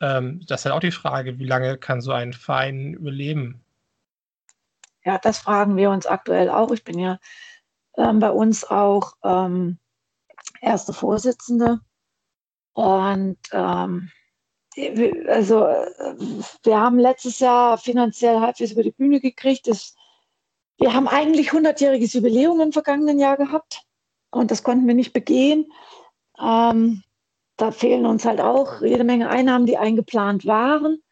[0.00, 3.64] ähm, das ist halt auch die Frage, wie lange kann so ein Verein überleben?
[5.04, 6.70] Ja, das fragen wir uns aktuell auch.
[6.72, 7.18] Ich bin ja
[7.96, 9.78] ähm, bei uns auch ähm,
[10.60, 11.80] erste Vorsitzende.
[12.72, 14.10] Und ähm,
[15.28, 15.60] also
[16.64, 19.66] wir haben letztes Jahr finanziell halbwegs über die Bühne gekriegt.
[19.68, 19.94] Das,
[20.76, 23.85] wir haben eigentlich 100-jähriges Jubiläum im vergangenen Jahr gehabt
[24.36, 25.66] und das konnten wir nicht begehen.
[26.40, 27.02] Ähm,
[27.56, 31.02] da fehlen uns halt auch jede Menge Einnahmen, die eingeplant waren.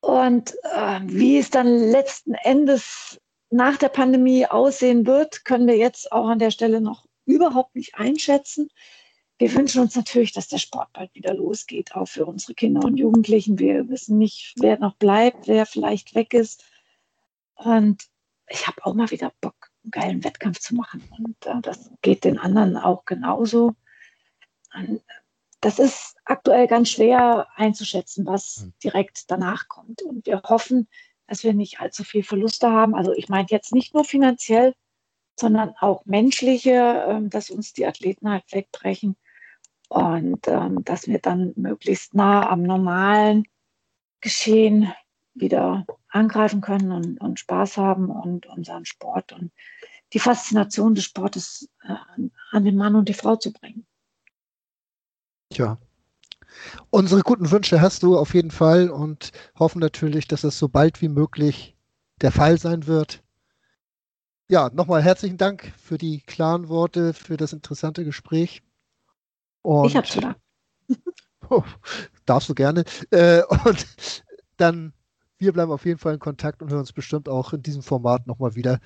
[0.00, 3.20] Und äh, wie es dann letzten Endes
[3.50, 7.94] nach der Pandemie aussehen wird, können wir jetzt auch an der Stelle noch überhaupt nicht
[7.94, 8.68] einschätzen.
[9.38, 12.96] Wir wünschen uns natürlich, dass der Sport bald wieder losgeht, auch für unsere Kinder und
[12.96, 13.58] Jugendlichen.
[13.58, 16.64] Wir wissen nicht, wer noch bleibt, wer vielleicht weg ist.
[17.54, 18.04] Und
[18.48, 21.02] ich habe auch mal wieder Bock, einen geilen Wettkampf zu machen.
[21.16, 23.74] Und äh, das geht den anderen auch genauso.
[24.74, 25.02] Und
[25.60, 28.72] das ist aktuell ganz schwer einzuschätzen, was hm.
[28.82, 30.02] direkt danach kommt.
[30.02, 30.88] Und wir hoffen,
[31.26, 32.94] dass wir nicht allzu viel Verluste haben.
[32.94, 34.74] Also ich meine jetzt nicht nur finanziell,
[35.38, 39.16] sondern auch menschliche, ähm, dass uns die Athleten halt wegbrechen
[39.88, 43.44] und ähm, dass wir dann möglichst nah am normalen
[44.20, 44.92] Geschehen
[45.34, 45.86] wieder
[46.18, 49.52] angreifen können und, und Spaß haben und unseren Sport und
[50.12, 51.94] die Faszination des Sportes äh,
[52.50, 53.86] an den Mann und die Frau zu bringen.
[55.50, 55.78] Tja,
[56.90, 61.00] Unsere guten Wünsche hast du auf jeden Fall und hoffen natürlich, dass es so bald
[61.02, 61.76] wie möglich
[62.20, 63.22] der Fall sein wird.
[64.48, 68.62] Ja, nochmal herzlichen Dank für die klaren Worte, für das interessante Gespräch.
[69.62, 70.36] Und ich hab's wieder.
[71.50, 71.64] Oh,
[72.26, 72.84] darfst du gerne.
[73.08, 73.86] Äh, und
[74.58, 74.92] dann,
[75.38, 78.26] wir bleiben auf jeden Fall in Kontakt und hören uns bestimmt auch in diesem Format
[78.26, 78.80] nochmal wieder,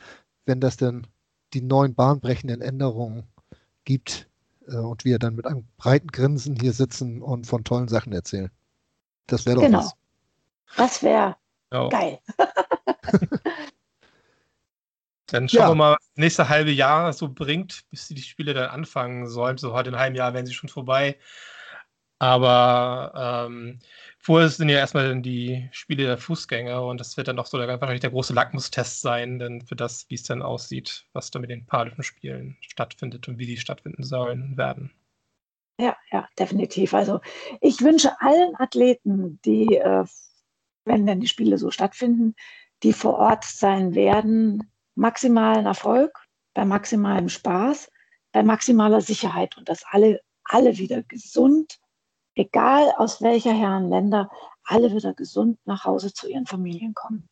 [0.47, 1.07] wenn das denn
[1.55, 3.25] die neuen bahnbrechenden Änderungen
[3.85, 4.29] gibt,
[4.69, 8.51] äh, und wir dann mit einem breiten Grinsen hier sitzen und von tollen Sachen erzählen.
[9.27, 9.79] Das wäre doch genau.
[9.79, 9.95] was.
[10.77, 11.37] Das wäre
[11.73, 11.89] ja.
[11.89, 12.19] geil.
[15.27, 15.71] dann schauen ja.
[15.71, 19.59] wir mal, was das nächste halbe Jahr so bringt, bis die Spiele dann anfangen sollen.
[19.59, 21.19] So heute in einem halben Jahr werden sie schon vorbei.
[22.19, 23.81] Aber ähm,
[24.23, 27.67] vorher sind ja erstmal die Spiele der Fußgänger und das wird dann auch so der,
[27.69, 31.51] wahrscheinlich der große Lackmustest sein, denn für das, wie es dann aussieht, was da mit
[31.51, 34.93] den Paralympischen Spielen stattfindet und wie die stattfinden sollen werden.
[35.81, 36.95] Ja, ja, definitiv.
[36.95, 37.21] Also
[37.61, 40.05] ich wünsche allen Athleten, die, äh,
[40.85, 42.37] wenn denn die Spiele so stattfinden,
[42.85, 46.17] die vor Ort sein werden, maximalen Erfolg,
[46.55, 47.91] bei maximalem Spaß,
[48.31, 51.81] bei maximaler Sicherheit und dass alle, alle wieder gesund
[52.35, 54.31] egal aus welcher Herren Länder,
[54.65, 57.29] alle wieder gesund nach Hause zu ihren Familien kommen.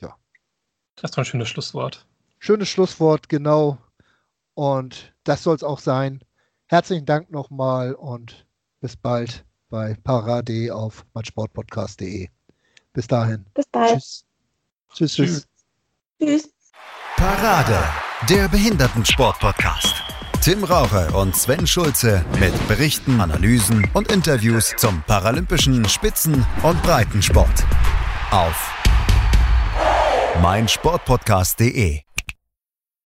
[0.00, 0.16] Ja.
[0.96, 2.06] Das ist doch ein schönes Schlusswort.
[2.38, 3.78] Schönes Schlusswort, genau.
[4.54, 6.22] Und das soll es auch sein.
[6.66, 8.46] Herzlichen Dank nochmal und
[8.80, 12.28] bis bald bei Parade auf meinsportpodcast.de.
[12.92, 13.46] Bis dahin.
[13.54, 13.92] Bis bald.
[13.92, 14.24] Tschüss.
[14.92, 15.14] Tschüss.
[15.14, 15.48] Tschüss.
[16.20, 16.52] Tschüss.
[17.16, 17.78] Parade,
[18.28, 20.21] der Behindertensport-Podcast.
[20.42, 27.64] Tim Raucher und Sven Schulze mit Berichten, Analysen und Interviews zum paralympischen Spitzen- und Breitensport.
[28.32, 28.72] Auf
[30.42, 32.00] meinsportpodcast.de